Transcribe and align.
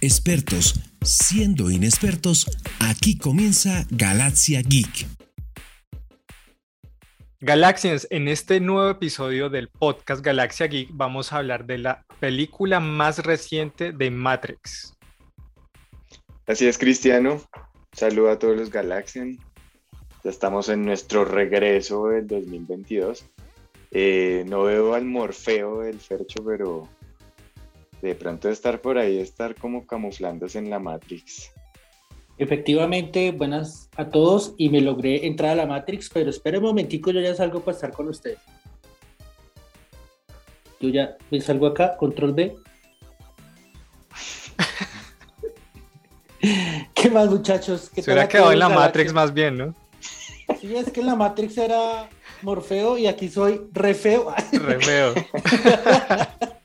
Expertos, 0.00 0.74
siendo 1.02 1.72
inexpertos, 1.72 2.46
aquí 2.78 3.18
comienza 3.18 3.84
Galaxia 3.90 4.62
Geek. 4.62 5.08
Galaxians, 7.40 8.06
en 8.10 8.28
este 8.28 8.60
nuevo 8.60 8.90
episodio 8.90 9.50
del 9.50 9.68
podcast 9.68 10.24
Galaxia 10.24 10.68
Geek 10.68 10.90
vamos 10.92 11.32
a 11.32 11.38
hablar 11.38 11.66
de 11.66 11.78
la 11.78 12.04
película 12.20 12.78
más 12.78 13.18
reciente 13.24 13.90
de 13.90 14.12
Matrix. 14.12 14.96
Así 16.46 16.68
es, 16.68 16.78
Cristiano. 16.78 17.42
Saludo 17.92 18.30
a 18.30 18.38
todos 18.38 18.56
los 18.56 18.70
Galaxian. 18.70 19.36
Ya 20.22 20.30
estamos 20.30 20.68
en 20.68 20.84
nuestro 20.84 21.24
regreso 21.24 22.06
del 22.06 22.28
2022. 22.28 23.24
Eh, 23.90 24.44
no 24.46 24.62
veo 24.62 24.94
al 24.94 25.06
Morfeo 25.06 25.80
del 25.80 25.98
Fercho, 25.98 26.44
pero 26.44 26.88
de 28.02 28.14
pronto 28.14 28.48
estar 28.48 28.80
por 28.80 28.98
ahí, 28.98 29.18
estar 29.18 29.54
como 29.54 29.86
camuflándose 29.86 30.58
en 30.58 30.70
la 30.70 30.78
Matrix. 30.78 31.52
Efectivamente, 32.38 33.32
buenas 33.32 33.88
a 33.96 34.08
todos 34.08 34.54
y 34.56 34.68
me 34.68 34.80
logré 34.80 35.26
entrar 35.26 35.52
a 35.52 35.56
la 35.56 35.66
Matrix, 35.66 36.08
pero 36.08 36.30
espera 36.30 36.58
un 36.58 36.64
momentico, 36.64 37.10
yo 37.10 37.20
ya 37.20 37.34
salgo 37.34 37.60
para 37.60 37.74
estar 37.74 37.92
con 37.92 38.08
ustedes. 38.08 38.38
Yo 40.80 40.90
ya 40.90 41.16
me 41.30 41.40
salgo 41.40 41.66
acá, 41.66 41.96
control 41.96 42.34
B. 42.34 42.56
¿Qué 46.94 47.10
más, 47.10 47.28
muchachos? 47.28 47.90
Se 47.92 48.02
hubiera 48.02 48.28
quedado 48.28 48.52
en 48.52 48.60
la 48.60 48.68
Matrix 48.68 49.12
más 49.12 49.34
bien, 49.34 49.58
¿no? 49.58 49.74
Sí, 50.60 50.76
es 50.76 50.92
que 50.92 51.00
en 51.00 51.06
la 51.06 51.16
Matrix 51.16 51.58
era 51.58 52.08
Morfeo 52.42 52.96
y 52.98 53.08
aquí 53.08 53.28
soy 53.28 53.62
re 53.72 53.94
feo. 53.94 54.32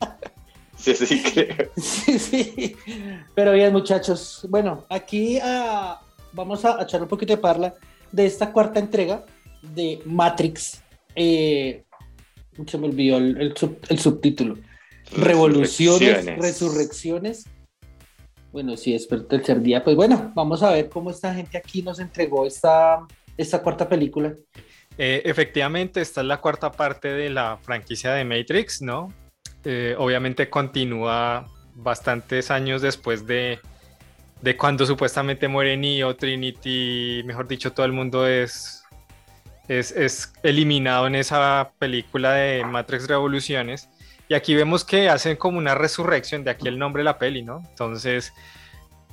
Sí, 0.83 0.95
sí, 0.95 1.23
creo. 1.23 1.69
Sí, 1.77 2.19
sí. 2.19 2.75
Pero 3.33 3.53
bien, 3.53 3.71
muchachos. 3.71 4.45
Bueno, 4.49 4.85
aquí 4.89 5.39
ah, 5.41 6.01
vamos 6.33 6.65
a 6.65 6.81
echar 6.81 7.01
un 7.01 7.07
poquito 7.07 7.33
de 7.33 7.37
parla 7.41 7.73
de 8.11 8.25
esta 8.25 8.51
cuarta 8.51 8.79
entrega 8.79 9.25
de 9.61 10.01
Matrix. 10.05 10.81
Eh, 11.15 11.83
se 12.67 12.77
me 12.77 12.87
olvidó 12.87 13.17
el, 13.17 13.53
subtítulo. 13.97 14.57
Revoluciones, 15.15 16.25
resurrecciones. 16.37 17.45
Bueno, 18.51 18.75
sí, 18.75 18.93
es 18.93 19.09
el 19.09 19.25
tercer 19.25 19.61
día. 19.61 19.83
Pues 19.83 19.95
bueno, 19.95 20.33
vamos 20.35 20.63
a 20.63 20.71
ver 20.71 20.89
cómo 20.89 21.11
esta 21.11 21.33
gente 21.33 21.57
aquí 21.57 21.81
nos 21.81 21.99
entregó 21.99 22.45
esta, 22.45 23.07
esta 23.37 23.61
cuarta 23.61 23.87
película. 23.87 24.35
Eh, 24.97 25.21
efectivamente, 25.25 26.01
esta 26.01 26.21
es 26.21 26.27
la 26.27 26.41
cuarta 26.41 26.71
parte 26.71 27.07
de 27.07 27.29
la 27.29 27.57
franquicia 27.61 28.11
de 28.11 28.25
Matrix, 28.25 28.81
¿no? 28.81 29.11
Eh, 29.65 29.95
obviamente 29.97 30.49
continúa 30.49 31.47
bastantes 31.75 32.51
años 32.51 32.81
después 32.81 33.25
de, 33.25 33.59
de 34.41 34.57
cuando 34.57 34.85
supuestamente 34.85 35.47
muere 35.47 35.77
Neo, 35.77 36.15
Trinity, 36.15 37.23
mejor 37.25 37.47
dicho, 37.47 37.71
todo 37.71 37.85
el 37.85 37.93
mundo 37.93 38.27
es, 38.27 38.83
es, 39.67 40.33
eliminado 40.43 41.07
en 41.07 41.15
esa 41.15 41.71
película 41.79 42.33
de 42.33 42.65
Matrix 42.65 43.07
Revoluciones. 43.07 43.89
Y 44.27 44.35
aquí 44.35 44.55
vemos 44.55 44.83
que 44.83 45.09
hacen 45.09 45.37
como 45.37 45.57
una 45.57 45.75
resurrección, 45.75 46.43
de 46.43 46.51
aquí 46.51 46.67
el 46.67 46.79
nombre 46.79 47.01
de 47.01 47.05
la 47.05 47.17
peli, 47.17 47.41
¿no? 47.41 47.61
Entonces, 47.69 48.33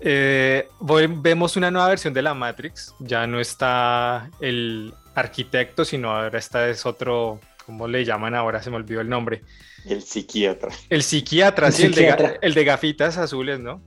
eh, 0.01 0.69
vemos 0.81 1.57
una 1.57 1.71
nueva 1.71 1.89
versión 1.89 2.15
de 2.15 2.23
la 2.23 2.35
Matrix, 2.35 2.95
ya 3.01 3.27
no 3.27 3.39
está 3.39 4.31
el 4.41 4.95
arquitecto, 5.15 5.85
sino 5.85 6.11
ahora 6.11 6.39
está 6.39 6.69
es 6.69 6.87
otro, 6.87 7.41
¿cómo 7.65 7.89
le 7.89 8.05
llaman 8.05 8.35
ahora? 8.35 8.63
Se 8.63 8.71
me 8.71 8.77
olvidó 8.77 9.01
el 9.01 9.09
nombre. 9.09 9.43
El 9.87 10.03
psiquiatra. 10.03 10.71
El 10.89 11.03
psiquiatra, 11.03 11.71
sí, 11.71 11.87
El, 11.87 12.55
de, 12.55 12.65
gafitas 12.65 13.17
azules, 13.17 13.61
¿no? 13.61 13.83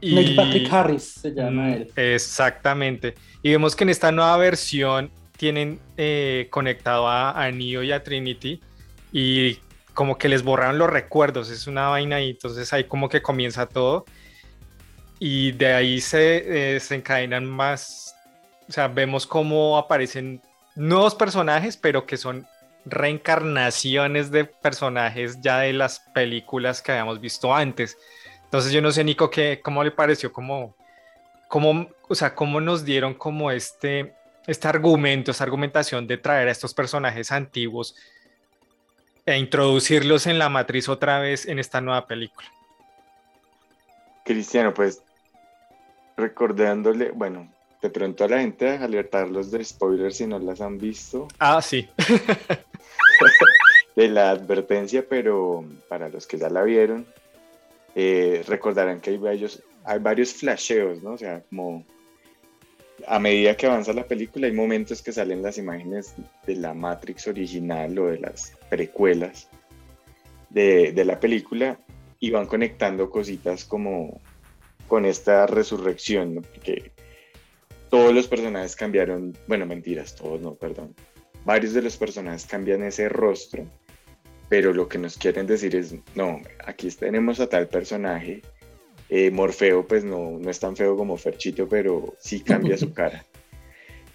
Y... 0.00 0.34
Patrick 0.34 0.72
Harris 0.72 1.02
se 1.20 1.30
llama 1.32 1.64
mm, 1.64 1.72
él. 1.72 1.92
Exactamente. 1.96 3.14
Y 3.42 3.50
vemos 3.50 3.74
que 3.76 3.84
en 3.84 3.90
esta 3.90 4.12
nueva 4.12 4.36
versión 4.36 5.10
tienen 5.36 5.80
eh, 5.96 6.48
conectado 6.50 7.08
a, 7.08 7.42
a, 7.42 7.50
Neo 7.50 7.82
y 7.82 7.92
a 7.92 8.02
Trinity 8.02 8.60
y 9.12 9.58
como 9.94 10.18
que 10.18 10.28
les 10.28 10.42
borraron 10.42 10.78
los 10.78 10.90
recuerdos, 10.90 11.50
es 11.50 11.66
una 11.66 11.88
vaina 11.88 12.20
y 12.20 12.30
entonces 12.30 12.72
ahí 12.72 12.84
como 12.84 13.08
que 13.08 13.22
comienza 13.22 13.66
todo 13.66 14.04
y 15.18 15.52
de 15.52 15.72
ahí 15.72 16.00
se, 16.00 16.74
eh, 16.74 16.80
se 16.80 16.96
encadenan 16.96 17.46
más, 17.46 18.14
o 18.68 18.72
sea, 18.72 18.88
vemos 18.88 19.26
cómo 19.26 19.78
aparecen 19.78 20.42
nuevos 20.74 21.14
personajes, 21.14 21.76
pero 21.76 22.06
que 22.06 22.16
son 22.16 22.46
reencarnaciones 22.86 24.30
de 24.30 24.44
personajes 24.44 25.40
ya 25.40 25.58
de 25.58 25.72
las 25.72 26.00
películas 26.14 26.80
que 26.80 26.92
habíamos 26.92 27.20
visto 27.20 27.54
antes. 27.54 27.98
Entonces 28.44 28.72
yo 28.72 28.80
no 28.80 28.92
sé, 28.92 29.02
Nico, 29.02 29.28
¿qué, 29.28 29.60
¿cómo 29.62 29.82
le 29.82 29.90
pareció? 29.90 30.32
¿Cómo, 30.32 30.74
cómo, 31.48 31.88
o 32.08 32.14
sea, 32.14 32.34
¿Cómo 32.34 32.60
nos 32.60 32.84
dieron 32.84 33.14
como 33.14 33.50
este, 33.50 34.14
este 34.46 34.68
argumento, 34.68 35.32
esta 35.32 35.44
argumentación 35.44 36.06
de 36.06 36.16
traer 36.16 36.46
a 36.48 36.52
estos 36.52 36.72
personajes 36.72 37.32
antiguos 37.32 37.96
e 39.26 39.36
introducirlos 39.36 40.28
en 40.28 40.38
la 40.38 40.48
matriz 40.48 40.88
otra 40.88 41.18
vez 41.18 41.46
en 41.46 41.58
esta 41.58 41.80
nueva 41.80 42.06
película? 42.06 42.48
Cristiano, 44.24 44.72
pues 44.72 45.02
recordándole, 46.16 47.10
bueno, 47.10 47.52
de 47.82 47.90
pronto 47.90 48.24
a 48.24 48.28
la 48.28 48.40
gente 48.40 48.68
alertarlos 48.68 49.50
de 49.50 49.64
spoilers 49.64 50.16
si 50.16 50.26
no 50.26 50.38
las 50.38 50.60
han 50.60 50.78
visto. 50.78 51.28
Ah, 51.38 51.60
sí. 51.62 51.88
de 53.94 54.08
la 54.08 54.30
advertencia, 54.30 55.06
pero 55.08 55.64
para 55.88 56.08
los 56.08 56.26
que 56.26 56.38
ya 56.38 56.50
la 56.50 56.62
vieron, 56.62 57.06
eh, 57.94 58.44
recordarán 58.46 59.00
que 59.00 59.10
hay 59.10 59.16
varios, 59.16 59.62
hay 59.84 59.98
varios 59.98 60.34
flasheos, 60.34 61.02
¿no? 61.02 61.12
O 61.12 61.18
sea, 61.18 61.42
como 61.48 61.84
a 63.06 63.18
medida 63.18 63.56
que 63.56 63.66
avanza 63.66 63.92
la 63.92 64.06
película 64.06 64.46
hay 64.46 64.52
momentos 64.52 65.02
que 65.02 65.12
salen 65.12 65.42
las 65.42 65.58
imágenes 65.58 66.14
de 66.46 66.56
la 66.56 66.74
Matrix 66.74 67.26
original 67.26 67.98
o 67.98 68.06
de 68.06 68.18
las 68.18 68.52
precuelas 68.68 69.48
de, 70.50 70.92
de 70.92 71.04
la 71.04 71.20
película 71.20 71.78
y 72.18 72.30
van 72.30 72.46
conectando 72.46 73.10
cositas 73.10 73.64
como 73.64 74.20
con 74.88 75.04
esta 75.04 75.46
resurrección, 75.46 76.36
¿no? 76.36 76.42
Porque 76.42 76.92
todos 77.90 78.14
los 78.14 78.26
personajes 78.26 78.76
cambiaron, 78.76 79.36
bueno, 79.46 79.66
mentiras, 79.66 80.14
todos 80.14 80.40
no, 80.40 80.54
perdón. 80.54 80.94
Varios 81.44 81.74
de 81.74 81.82
los 81.82 81.96
personajes 81.96 82.44
cambian 82.44 82.82
ese 82.82 83.08
rostro, 83.08 83.64
pero 84.48 84.72
lo 84.72 84.88
que 84.88 84.98
nos 84.98 85.16
quieren 85.16 85.46
decir 85.46 85.76
es, 85.76 85.94
no, 86.14 86.40
aquí 86.64 86.88
tenemos 86.90 87.40
a 87.40 87.48
tal 87.48 87.68
personaje, 87.68 88.42
eh, 89.08 89.30
Morfeo 89.30 89.86
pues 89.86 90.04
no, 90.04 90.38
no 90.38 90.50
es 90.50 90.58
tan 90.58 90.76
feo 90.76 90.96
como 90.96 91.16
Ferchito, 91.16 91.68
pero 91.68 92.14
sí 92.18 92.40
cambia 92.40 92.76
su 92.76 92.92
cara. 92.94 93.24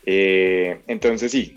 Eh, 0.05 0.81
entonces 0.87 1.31
sí, 1.31 1.55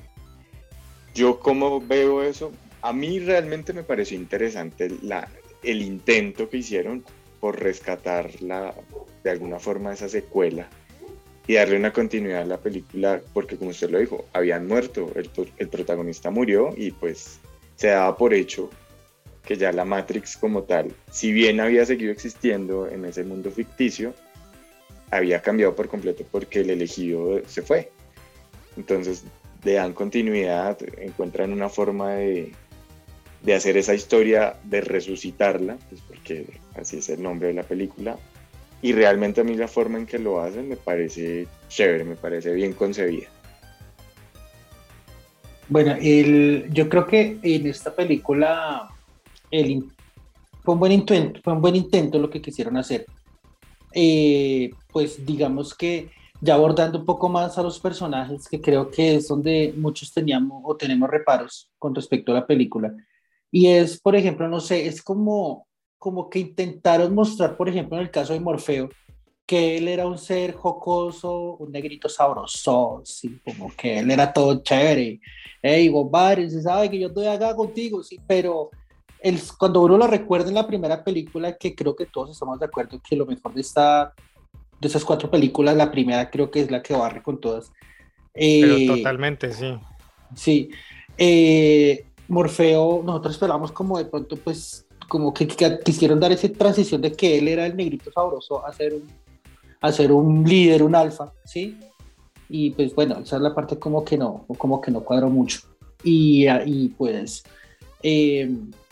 yo 1.14 1.40
como 1.40 1.80
veo 1.80 2.22
eso, 2.22 2.52
a 2.82 2.92
mí 2.92 3.18
realmente 3.18 3.72
me 3.72 3.82
pareció 3.82 4.16
interesante 4.16 4.92
la, 5.02 5.28
el 5.62 5.82
intento 5.82 6.48
que 6.48 6.58
hicieron 6.58 7.04
por 7.40 7.60
rescatar 7.60 8.30
la, 8.40 8.74
de 9.24 9.30
alguna 9.30 9.58
forma 9.58 9.92
esa 9.92 10.08
secuela 10.08 10.68
y 11.46 11.54
darle 11.54 11.76
una 11.76 11.92
continuidad 11.92 12.42
a 12.42 12.46
la 12.46 12.58
película, 12.58 13.20
porque 13.32 13.56
como 13.56 13.70
usted 13.70 13.90
lo 13.90 13.98
dijo, 13.98 14.26
habían 14.32 14.66
muerto, 14.66 15.10
el, 15.14 15.30
el, 15.58 15.68
protagonista 15.68 16.30
murió 16.30 16.72
y 16.76 16.90
pues 16.92 17.38
se 17.76 17.88
daba 17.88 18.16
por 18.16 18.32
hecho 18.32 18.70
que 19.44 19.56
ya 19.56 19.72
la 19.72 19.84
Matrix 19.84 20.36
como 20.36 20.62
tal, 20.62 20.94
si 21.10 21.32
bien 21.32 21.60
había 21.60 21.84
seguido 21.84 22.12
existiendo 22.12 22.88
en 22.88 23.04
ese 23.04 23.24
mundo 23.24 23.50
ficticio, 23.50 24.14
había 25.10 25.42
cambiado 25.42 25.74
por 25.76 25.88
completo 25.88 26.24
porque 26.30 26.60
el 26.60 26.70
elegido 26.70 27.42
se 27.46 27.60
fue. 27.60 27.90
Entonces 28.76 29.24
le 29.62 29.74
dan 29.74 29.92
continuidad, 29.92 30.78
encuentran 30.98 31.52
una 31.52 31.68
forma 31.68 32.14
de, 32.14 32.52
de 33.42 33.54
hacer 33.54 33.76
esa 33.76 33.94
historia, 33.94 34.56
de 34.64 34.80
resucitarla, 34.80 35.76
pues 35.88 36.00
porque 36.00 36.46
así 36.74 36.98
es 36.98 37.08
el 37.10 37.22
nombre 37.22 37.48
de 37.48 37.54
la 37.54 37.62
película, 37.62 38.18
y 38.84 38.92
realmente 38.92 39.40
a 39.40 39.44
mí 39.44 39.56
la 39.56 39.66
forma 39.66 39.96
en 39.96 40.04
que 40.04 40.18
lo 40.18 40.42
hacen 40.42 40.68
me 40.68 40.76
parece 40.76 41.48
chévere, 41.68 42.04
me 42.04 42.16
parece 42.16 42.52
bien 42.52 42.74
concebida. 42.74 43.28
Bueno, 45.70 45.96
el, 45.98 46.68
yo 46.70 46.90
creo 46.90 47.06
que 47.06 47.38
en 47.42 47.66
esta 47.66 47.96
película 47.96 48.90
el, 49.50 49.86
fue, 50.62 50.74
un 50.74 50.80
buen 50.80 50.92
intento, 50.92 51.40
fue 51.42 51.54
un 51.54 51.62
buen 51.62 51.76
intento 51.76 52.18
lo 52.18 52.28
que 52.28 52.42
quisieron 52.42 52.76
hacer. 52.76 53.06
Eh, 53.94 54.70
pues 54.92 55.24
digamos 55.24 55.74
que 55.74 56.10
ya 56.42 56.52
abordando 56.52 56.98
un 56.98 57.06
poco 57.06 57.30
más 57.30 57.56
a 57.56 57.62
los 57.62 57.80
personajes, 57.80 58.46
que 58.46 58.60
creo 58.60 58.90
que 58.90 59.14
es 59.14 59.28
donde 59.28 59.72
muchos 59.78 60.12
teníamos 60.12 60.60
o 60.62 60.76
tenemos 60.76 61.08
reparos 61.08 61.70
con 61.78 61.94
respecto 61.94 62.32
a 62.32 62.34
la 62.34 62.46
película. 62.46 62.94
Y 63.50 63.68
es, 63.68 63.98
por 63.98 64.14
ejemplo, 64.14 64.46
no 64.46 64.60
sé, 64.60 64.86
es 64.86 65.00
como 65.00 65.68
como 66.04 66.28
que 66.28 66.38
intentaron 66.38 67.14
mostrar, 67.14 67.56
por 67.56 67.66
ejemplo, 67.66 67.96
en 67.96 68.02
el 68.02 68.10
caso 68.10 68.34
de 68.34 68.40
Morfeo, 68.40 68.90
que 69.46 69.78
él 69.78 69.88
era 69.88 70.06
un 70.06 70.18
ser 70.18 70.52
jocoso, 70.52 71.56
un 71.56 71.72
negrito 71.72 72.10
sabroso, 72.10 73.00
sí, 73.06 73.40
como 73.42 73.74
que 73.74 74.00
él 74.00 74.10
era 74.10 74.30
todo 74.30 74.62
chévere. 74.62 75.18
Hey, 75.62 75.90
compadre, 75.90 76.50
se 76.50 76.60
sabe 76.60 76.90
que 76.90 76.98
yo 77.00 77.08
estoy 77.08 77.26
acá 77.26 77.56
contigo, 77.56 78.02
sí, 78.02 78.20
pero 78.26 78.68
el, 79.18 79.40
cuando 79.58 79.80
uno 79.80 79.96
lo 79.96 80.06
recuerda 80.06 80.50
en 80.50 80.56
la 80.56 80.66
primera 80.66 81.02
película, 81.02 81.56
que 81.56 81.74
creo 81.74 81.96
que 81.96 82.04
todos 82.04 82.32
estamos 82.32 82.60
de 82.60 82.66
acuerdo 82.66 83.00
que 83.00 83.16
lo 83.16 83.24
mejor 83.24 83.54
de, 83.54 83.62
esta, 83.62 84.12
de 84.78 84.88
esas 84.88 85.06
cuatro 85.06 85.30
películas, 85.30 85.74
la 85.74 85.90
primera 85.90 86.28
creo 86.28 86.50
que 86.50 86.60
es 86.60 86.70
la 86.70 86.82
que 86.82 86.92
barre 86.92 87.22
con 87.22 87.40
todas. 87.40 87.72
Pero 88.34 88.76
eh, 88.76 88.86
totalmente, 88.86 89.54
sí. 89.54 89.74
Sí. 90.36 90.68
Eh, 91.16 92.04
Morfeo, 92.28 93.02
nosotros 93.02 93.32
esperamos 93.36 93.72
como 93.72 93.96
de 93.96 94.04
pronto, 94.04 94.36
pues, 94.36 94.83
como 95.08 95.32
que, 95.32 95.46
quisieron 95.46 96.20
dar 96.20 96.32
esa 96.32 96.48
transición 96.48 97.00
de 97.00 97.12
que 97.12 97.38
él 97.38 97.48
era 97.48 97.66
el 97.66 97.76
negrito 97.76 98.10
sabroso 98.12 98.64
a 98.64 98.72
ser 98.72 98.94
un, 98.94 99.08
a 99.80 99.92
ser 99.92 100.12
un 100.12 100.44
líder, 100.44 100.82
un 100.82 100.94
alfa, 100.94 101.32
¿sí? 101.44 101.78
Y 102.48 102.70
pues 102.70 102.94
bueno, 102.94 103.18
esa 103.20 103.36
es 103.36 103.42
la 103.42 103.54
parte 103.54 103.78
como 103.78 104.04
que 104.04 104.16
no, 104.16 104.44
como 104.58 104.80
que 104.80 104.90
no 104.90 105.00
cuadró 105.00 105.30
mucho. 105.30 105.60
Y, 106.02 106.46
y 106.66 106.88
pues, 106.88 107.44
eh, 108.02 108.50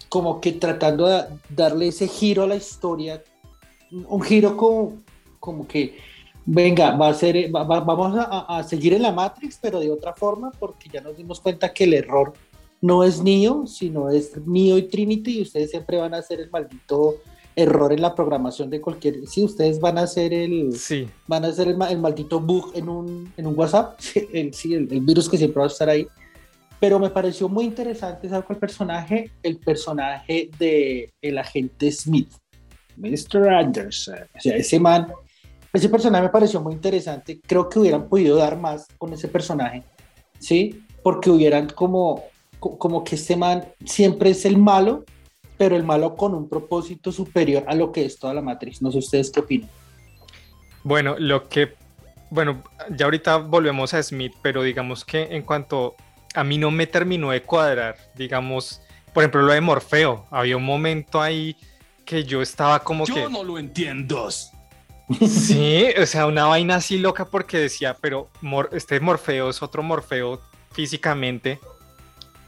como 0.08 0.40
que 0.40 0.52
tratando 0.52 1.06
de 1.06 1.24
darle 1.48 1.88
ese 1.88 2.08
giro 2.08 2.42
a 2.42 2.46
la 2.46 2.56
historia, 2.56 3.22
un 3.90 4.22
giro 4.22 4.56
como, 4.56 4.98
como 5.38 5.66
que 5.66 5.96
venga, 6.44 6.96
va 6.96 7.08
a 7.08 7.14
ser, 7.14 7.50
vamos 7.50 8.16
a, 8.16 8.58
a, 8.58 8.62
seguir 8.62 8.94
en 8.94 9.02
la 9.02 9.12
Matrix, 9.12 9.58
pero 9.60 9.80
de 9.80 9.90
otra 9.90 10.14
forma, 10.14 10.50
porque 10.58 10.88
ya 10.88 11.00
nos 11.00 11.16
dimos 11.16 11.40
cuenta 11.40 11.72
que 11.72 11.84
el 11.84 11.94
error 11.94 12.32
no 12.82 13.02
es 13.02 13.22
Neo, 13.22 13.66
sino 13.66 14.10
es 14.10 14.36
Neo 14.46 14.76
y 14.76 14.82
Trinity, 14.82 15.38
y 15.38 15.42
ustedes 15.42 15.70
siempre 15.70 15.96
van 15.96 16.12
a 16.12 16.18
hacer 16.18 16.40
el 16.40 16.50
maldito 16.50 17.16
error 17.56 17.92
en 17.92 18.02
la 18.02 18.14
programación 18.14 18.68
de 18.68 18.80
cualquier. 18.80 19.26
Sí, 19.26 19.44
ustedes 19.44 19.80
van 19.80 19.96
a 19.96 20.02
hacer 20.02 20.34
el. 20.34 20.76
Sí. 20.76 21.08
Van 21.26 21.44
a 21.44 21.48
hacer 21.48 21.68
el, 21.68 21.76
maldito 21.76 22.40
bug 22.40 22.72
en 22.74 22.88
un, 22.88 23.32
en 23.36 23.46
un 23.46 23.58
WhatsApp, 23.58 23.98
el, 24.32 24.52
sí, 24.52 24.74
el, 24.74 24.86
virus 24.86 25.28
que 25.28 25.38
siempre 25.38 25.60
va 25.60 25.66
a 25.66 25.70
estar 25.70 25.88
ahí. 25.88 26.06
Pero 26.78 26.98
me 26.98 27.10
pareció 27.10 27.48
muy 27.48 27.64
interesante, 27.64 28.28
¿sabes 28.28 28.44
cuál 28.44 28.58
personaje? 28.58 29.30
El 29.42 29.58
personaje 29.58 30.50
de 30.58 31.12
el 31.22 31.38
agente 31.38 31.92
Smith, 31.92 32.32
Mr. 32.96 33.48
Anderson. 33.48 34.18
O 34.36 34.40
sea, 34.40 34.56
ese 34.56 34.80
man 34.80 35.06
ese 35.72 35.88
personaje 35.88 36.24
me 36.24 36.28
pareció 36.28 36.60
muy 36.60 36.74
interesante. 36.74 37.40
Creo 37.40 37.68
que 37.68 37.78
hubieran 37.78 38.08
podido 38.08 38.36
dar 38.36 38.58
más 38.58 38.86
con 38.98 39.12
ese 39.12 39.28
personaje, 39.28 39.82
¿sí? 40.38 40.84
Porque 41.02 41.30
hubieran 41.30 41.68
como, 41.68 42.24
como 42.78 43.04
que 43.04 43.16
este 43.16 43.36
man 43.36 43.64
siempre 43.84 44.30
es 44.30 44.44
el 44.44 44.56
malo, 44.56 45.04
pero 45.58 45.76
el 45.76 45.82
malo 45.82 46.16
con 46.16 46.34
un 46.34 46.48
propósito 46.48 47.12
superior 47.12 47.64
a 47.66 47.74
lo 47.74 47.92
que 47.92 48.04
es 48.04 48.18
toda 48.18 48.34
la 48.34 48.42
matriz. 48.42 48.80
No 48.80 48.90
sé 48.92 48.98
ustedes 48.98 49.30
qué 49.30 49.40
opinan. 49.40 49.70
Bueno, 50.84 51.16
lo 51.18 51.48
que, 51.48 51.74
bueno, 52.30 52.62
ya 52.90 53.04
ahorita 53.04 53.36
volvemos 53.38 53.94
a 53.94 54.02
Smith, 54.02 54.32
pero 54.42 54.62
digamos 54.62 55.04
que 55.04 55.22
en 55.30 55.42
cuanto 55.42 55.94
a 56.34 56.44
mí 56.44 56.58
no 56.58 56.70
me 56.70 56.86
terminó 56.86 57.30
de 57.30 57.42
cuadrar, 57.42 57.96
digamos, 58.16 58.80
por 59.12 59.22
ejemplo, 59.22 59.42
lo 59.42 59.52
de 59.52 59.60
Morfeo, 59.60 60.26
había 60.30 60.56
un 60.56 60.64
momento 60.64 61.20
ahí 61.20 61.56
que 62.04 62.24
yo 62.24 62.42
estaba 62.42 62.80
como 62.80 63.04
que... 63.04 63.14
Yo 63.14 63.28
no 63.28 63.44
lo 63.44 63.58
entiendo. 63.58 64.28
Sí, 65.28 65.88
o 66.00 66.06
sea, 66.06 66.26
una 66.26 66.46
vaina 66.46 66.76
así 66.76 66.96
loca 66.96 67.26
porque 67.26 67.58
decía, 67.58 67.96
pero 68.00 68.30
este 68.70 68.98
Morfeo 68.98 69.50
es 69.50 69.60
otro 69.60 69.82
Morfeo 69.82 70.40
físicamente 70.70 71.58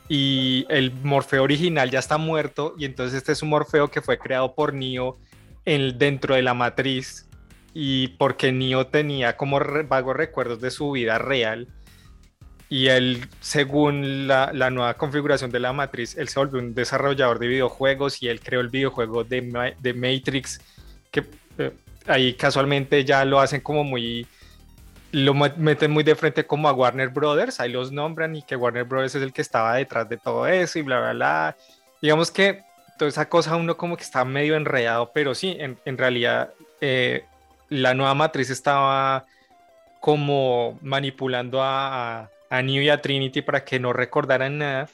y 0.09 0.67
el 0.69 0.93
Morfeo 1.03 1.43
original 1.43 1.91
ya 1.91 1.99
está 1.99 2.19
muerto 2.19 2.75
y 2.79 2.85
entonces 2.85 3.17
este 3.17 3.33
es 3.33 3.43
un 3.43 3.51
Morfeo 3.51 3.91
que 3.91 4.03
fue 4.03 4.19
creado 4.19 4.55
por 4.55 4.75
Neo 4.75 5.19
en, 5.65 5.99
dentro 5.99 6.35
de 6.35 6.43
la 6.43 6.55
matriz 6.55 7.29
y 7.73 8.09
porque 8.09 8.53
Neo 8.53 8.87
tenía 8.87 9.37
como 9.37 9.59
vagos 9.89 10.17
recuerdos 10.17 10.61
de 10.61 10.71
su 10.71 10.91
vida 10.91 11.19
real 11.19 11.69
y 12.69 12.89
él, 12.89 13.29
según 13.41 14.27
la, 14.27 14.51
nueva 14.71 14.95
configuración 14.95 15.51
de 15.51 15.61
la 15.61 15.73
matriz, 15.73 16.17
él 16.17 16.29
se 16.29 16.41
volvió 16.41 16.61
un 16.61 16.75
desarrollador 16.75 17.39
de 17.39 17.47
videojuegos 17.47 18.23
y 18.23 18.29
él 18.29 18.41
creó 18.41 18.61
el 18.61 18.69
videojuego 18.69 19.23
de, 19.23 19.75
de 19.79 19.95
Matrix 19.95 20.61
que 21.11 21.25
eh, 21.59 21.73
ahí 22.07 22.35
casualmente 22.35 23.05
ya 23.05 23.25
lo 23.25 23.39
hacen 23.39 23.61
como 23.61 23.85
muy, 23.85 24.27
lo 25.15 25.33
meten 25.33 25.93
muy 25.93 26.03
de 26.03 26.17
frente 26.17 26.45
como 26.45 26.69
a 26.69 26.73
Warner 26.73 27.09
Brothers, 27.09 27.61
ahí 27.61 27.71
los 27.71 27.93
nombran 27.93 28.35
y 28.35 28.43
que 28.43 28.57
Warner 28.57 28.83
Brothers 28.83 29.15
es 29.15 29.23
el 29.23 29.33
que 29.33 29.43
estaba 29.43 29.77
detrás 29.77 30.09
de 30.09 30.17
todo 30.17 30.45
eso 30.49 30.81
y 30.81 30.83
bla, 30.83 30.99
bla, 30.99 31.13
bla. 31.13 31.57
Digamos 32.03 32.33
que 32.33 32.65
toda 32.99 33.09
esa 33.11 33.29
cosa 33.29 33.55
uno 33.55 33.77
como 33.77 33.97
que 33.97 34.03
está 34.03 34.25
medio 34.25 34.57
enredado, 34.57 35.13
pero 35.15 35.37
sí, 35.37 35.57
en, 35.61 35.79
en 35.85 35.99
realidad 35.99 36.51
eh, 36.81 37.27
la 37.69 37.95
nueva 37.95 38.15
matriz 38.15 38.51
estaba 38.51 39.25
como 40.01 40.81
manipulando 40.83 41.63
a, 41.63 42.29
a, 42.51 42.63
Neo 42.63 42.83
y 42.83 42.89
a 42.89 43.01
Trinity 43.01 43.41
para 43.41 43.65
que 43.65 43.79
no 43.79 43.93
recordaran 43.93 44.59
nada, 44.59 44.89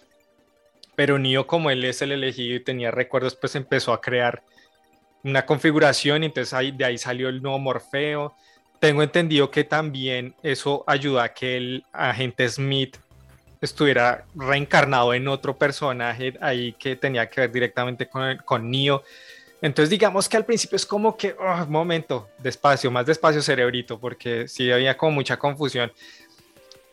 pero 0.97 1.19
Neo 1.19 1.47
como 1.47 1.71
él 1.71 1.83
es 1.83 2.03
el 2.03 2.13
elegido 2.13 2.57
y 2.57 2.61
tenía 2.61 2.91
recuerdos, 2.91 3.37
pues 3.37 3.55
empezó 3.55 3.95
a 3.95 4.03
crear 4.03 4.43
una 5.25 5.47
configuración 5.47 6.25
y 6.25 6.27
entonces 6.27 6.53
ahí, 6.53 6.73
de 6.73 6.85
ahí 6.85 6.99
salió 6.99 7.31
el 7.31 7.41
nuevo 7.41 7.59
Morfeo. 7.59 8.35
Tengo 8.81 9.03
entendido 9.03 9.51
que 9.51 9.63
también 9.63 10.35
eso 10.43 10.83
ayuda 10.87 11.25
a 11.25 11.35
que 11.35 11.57
el 11.57 11.85
agente 11.93 12.49
Smith 12.49 12.97
estuviera 13.61 14.25
reencarnado 14.35 15.13
en 15.13 15.29
otro 15.29 15.57
personaje 15.57 16.35
ahí 16.41 16.73
que 16.73 16.97
tenía 16.97 17.29
que 17.29 17.43
ver 17.43 17.53
directamente 17.53 18.09
con, 18.09 18.39
con 18.39 18.71
Neo. 18.71 19.03
Entonces 19.63 19.91
digamos 19.91 20.29
que 20.29 20.39
al 20.39 20.47
principio 20.47 20.77
es 20.77 20.87
como 20.87 21.15
que, 21.17 21.37
oh, 21.39 21.67
momento, 21.67 22.31
despacio, 22.39 22.91
más 22.91 23.05
despacio 23.05 23.43
cerebrito, 23.43 23.99
porque 24.01 24.49
sí 24.49 24.73
había 24.73 24.97
como 24.97 25.13
mucha 25.13 25.37
confusión. 25.37 25.93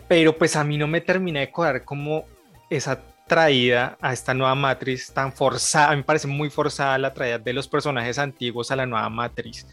Pero 0.09 0.37
pues 0.37 0.55
a 0.57 0.63
mí 0.63 0.77
no 0.77 0.87
me 0.87 0.99
terminé 0.99 1.39
de 1.39 1.51
cuadrar 1.51 1.85
como 1.85 2.25
esa 2.69 3.01
traída 3.27 3.97
a 4.01 4.13
esta 4.13 4.33
nueva 4.33 4.55
matriz 4.55 5.11
tan 5.11 5.31
forzada, 5.31 5.89
a 5.89 5.91
mí 5.91 5.97
me 5.97 6.03
parece 6.03 6.27
muy 6.27 6.49
forzada 6.49 6.97
la 6.97 7.13
traída 7.13 7.37
de 7.37 7.53
los 7.53 7.67
personajes 7.67 8.17
antiguos 8.17 8.71
a 8.71 8.75
la 8.75 8.85
nueva 8.85 9.09
matriz, 9.09 9.67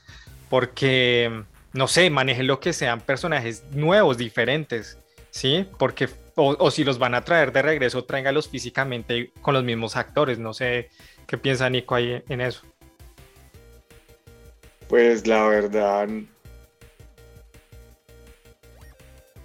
porque, 0.50 1.44
no 1.74 1.88
sé, 1.88 2.08
manejen 2.08 2.46
lo 2.46 2.60
que 2.60 2.72
sean 2.72 3.00
personajes 3.00 3.64
nuevos, 3.72 4.16
diferentes, 4.16 4.96
¿sí? 5.30 5.68
Porque, 5.76 6.08
o, 6.36 6.70
si 6.70 6.84
los 6.84 6.98
van 6.98 7.14
a 7.14 7.24
traer 7.24 7.52
de 7.52 7.62
regreso, 7.62 8.04
tráigalos 8.04 8.48
físicamente 8.48 9.32
con 9.42 9.54
los 9.54 9.64
mismos 9.64 9.96
actores, 9.96 10.38
no 10.38 10.54
sé 10.54 10.88
qué 11.26 11.36
piensa 11.36 11.68
Nico 11.68 11.96
ahí 11.96 12.22
en 12.28 12.40
eso. 12.40 12.62
Pues 14.88 15.26
la 15.26 15.46
verdad, 15.48 16.08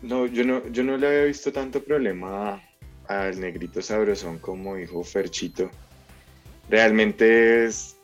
no, 0.04 0.28
yo 0.28 0.46
no, 0.46 0.68
yo 0.68 0.84
no 0.84 0.98
le 0.98 1.08
había 1.08 1.24
visto 1.24 1.52
tanto 1.52 1.84
problema 1.84 2.62
al 3.08 3.40
negrito 3.40 3.82
sabrosón 3.82 4.38
como 4.38 4.76
dijo 4.76 5.04
Ferchito. 5.04 5.72
Realmente 6.70 7.66
es, 7.66 7.98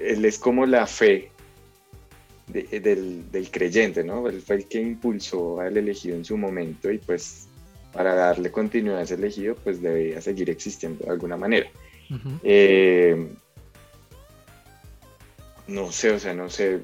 él 0.00 0.24
es 0.24 0.38
como 0.40 0.66
la 0.66 0.88
fe 0.88 1.31
del, 2.52 3.48
creyente, 3.50 4.04
¿no? 4.04 4.28
Él 4.28 4.40
fue 4.40 4.56
el 4.56 4.66
que 4.66 4.80
impulsó 4.80 5.60
al 5.60 5.76
elegido 5.76 6.16
en 6.16 6.24
su 6.24 6.36
momento 6.36 6.90
y 6.90 6.98
pues 6.98 7.48
para 7.92 8.14
darle 8.14 8.50
continuidad 8.50 8.98
a 8.98 9.02
ese 9.02 9.14
elegido 9.14 9.54
pues 9.56 9.82
debería 9.82 10.20
seguir 10.20 10.50
existiendo 10.50 11.04
de 11.04 11.10
alguna 11.10 11.36
manera. 11.36 11.68
Eh, 12.42 13.28
no 15.66 15.90
sé, 15.92 16.10
o 16.10 16.18
sea, 16.18 16.34
no 16.34 16.50
sé. 16.50 16.80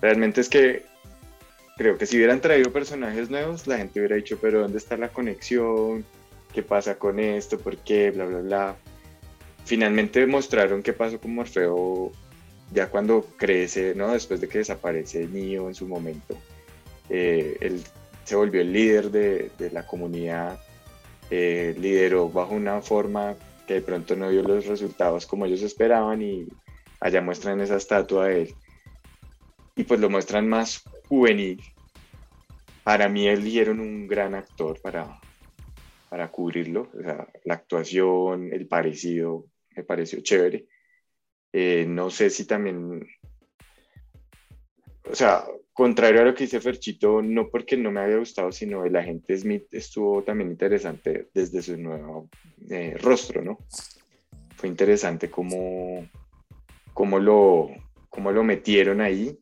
Realmente 0.00 0.40
es 0.40 0.48
que 0.48 0.84
creo 1.76 1.96
que 1.96 2.06
si 2.06 2.16
hubieran 2.16 2.40
traído 2.40 2.72
personajes 2.72 3.30
nuevos, 3.30 3.66
la 3.66 3.78
gente 3.78 4.00
hubiera 4.00 4.16
dicho, 4.16 4.38
pero 4.40 4.60
¿dónde 4.60 4.78
está 4.78 4.96
la 4.96 5.08
conexión? 5.08 6.04
¿Qué 6.52 6.62
pasa 6.62 6.96
con 6.98 7.18
esto? 7.18 7.58
¿Por 7.58 7.76
qué? 7.78 8.10
Bla, 8.10 8.26
bla, 8.26 8.38
bla. 8.40 8.76
Finalmente 9.64 10.26
mostraron 10.26 10.82
qué 10.82 10.92
pasó 10.92 11.20
con 11.20 11.34
Morfeo 11.34 12.12
ya 12.72 12.90
cuando 12.90 13.26
crece, 13.36 13.94
¿no? 13.94 14.12
Después 14.12 14.40
de 14.40 14.48
que 14.48 14.58
desaparece 14.58 15.26
Neo 15.26 15.68
en 15.68 15.74
su 15.74 15.86
momento. 15.86 16.36
Eh, 17.08 17.56
él 17.60 17.82
se 18.24 18.34
volvió 18.34 18.60
el 18.60 18.72
líder 18.72 19.10
de, 19.10 19.70
la 19.72 19.86
comunidad, 19.86 20.58
eh, 21.30 21.74
lideró 21.78 22.28
bajo 22.28 22.54
una 22.54 22.82
forma 22.82 23.36
que 23.66 23.74
de 23.74 23.82
pronto 23.82 24.16
no 24.16 24.30
dio 24.30 24.42
los 24.42 24.66
resultados 24.66 25.26
como 25.26 25.46
ellos 25.46 25.62
esperaban 25.62 26.22
y 26.22 26.46
allá 27.00 27.20
muestran 27.20 27.60
esa 27.60 27.76
estatua 27.76 28.26
de 28.26 28.42
él. 28.42 28.54
Y 29.76 29.84
pues 29.84 30.00
lo 30.00 30.10
muestran 30.10 30.48
más 30.48 30.82
juvenil. 31.08 31.62
Para 32.82 33.08
mí 33.08 33.28
eligieron 33.28 33.80
un 33.80 34.06
gran 34.06 34.34
actor 34.34 34.80
para, 34.80 35.20
para 36.08 36.30
cubrirlo. 36.30 36.88
la 37.44 37.54
actuación, 37.54 38.52
el 38.52 38.66
parecido, 38.66 39.44
me 39.76 39.82
pareció 39.84 40.20
chévere. 40.20 40.66
Eh, 41.52 41.86
no 41.88 42.10
sé 42.10 42.30
si 42.30 42.44
también, 42.44 43.06
o 45.10 45.14
sea, 45.14 45.44
contrario 45.72 46.20
a 46.20 46.24
lo 46.24 46.34
que 46.34 46.44
dice 46.44 46.60
Ferchito, 46.60 47.22
no 47.22 47.48
porque 47.48 47.76
no 47.76 47.90
me 47.90 48.00
había 48.00 48.18
gustado, 48.18 48.52
sino 48.52 48.84
el 48.84 48.96
agente 48.96 49.36
Smith 49.36 49.72
estuvo 49.72 50.22
también 50.22 50.50
interesante 50.50 51.28
desde 51.32 51.62
su 51.62 51.76
nuevo 51.76 52.28
eh, 52.70 52.96
rostro, 53.00 53.42
¿no? 53.42 53.58
Fue 54.56 54.68
interesante 54.68 55.30
cómo, 55.30 56.08
cómo, 56.92 57.18
lo, 57.18 57.70
cómo 58.10 58.32
lo 58.32 58.42
metieron 58.42 59.00
ahí 59.00 59.38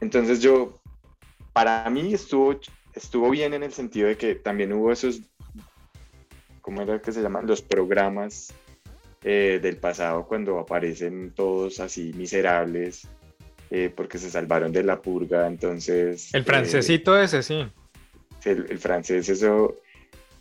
entonces 0.00 0.40
yo, 0.40 0.80
para 1.52 1.88
mí 1.90 2.14
estuvo, 2.14 2.58
estuvo 2.94 3.30
bien 3.30 3.54
en 3.54 3.62
el 3.62 3.72
sentido 3.72 4.08
de 4.08 4.16
que 4.16 4.34
también 4.34 4.72
hubo 4.72 4.90
esos, 4.90 5.20
¿cómo 6.62 6.82
era 6.82 7.00
que 7.00 7.12
se 7.12 7.22
llaman? 7.22 7.46
Los 7.46 7.60
programas 7.62 8.52
eh, 9.22 9.60
del 9.62 9.76
pasado 9.76 10.26
cuando 10.26 10.58
aparecen 10.58 11.32
todos 11.32 11.80
así 11.80 12.12
miserables 12.14 13.06
eh, 13.70 13.92
porque 13.94 14.18
se 14.18 14.30
salvaron 14.30 14.72
de 14.72 14.82
la 14.82 15.00
purga, 15.00 15.46
entonces... 15.46 16.34
El 16.34 16.42
francesito 16.42 17.16
ese, 17.16 17.40
sí. 17.42 17.64
El, 18.44 18.66
el, 18.68 18.78
francés, 18.78 19.28
eso 19.28 19.76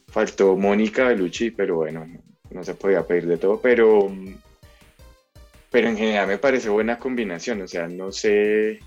faltó 0.07 0.55
Mónica 0.55 1.03
Bellucci, 1.03 1.51
pero 1.51 1.75
bueno, 1.75 2.07
no 2.49 2.63
se 2.63 2.73
podía 2.73 3.05
pedir 3.05 3.27
de 3.27 3.37
todo, 3.37 3.61
pero, 3.61 4.11
pero 5.69 5.89
en 5.89 5.97
general 5.97 6.27
me 6.27 6.39
parece 6.39 6.69
buena 6.69 6.97
combinación, 6.97 7.61
o 7.61 7.67
sea, 7.67 7.87
no 7.87 8.11
sé, 8.11 8.79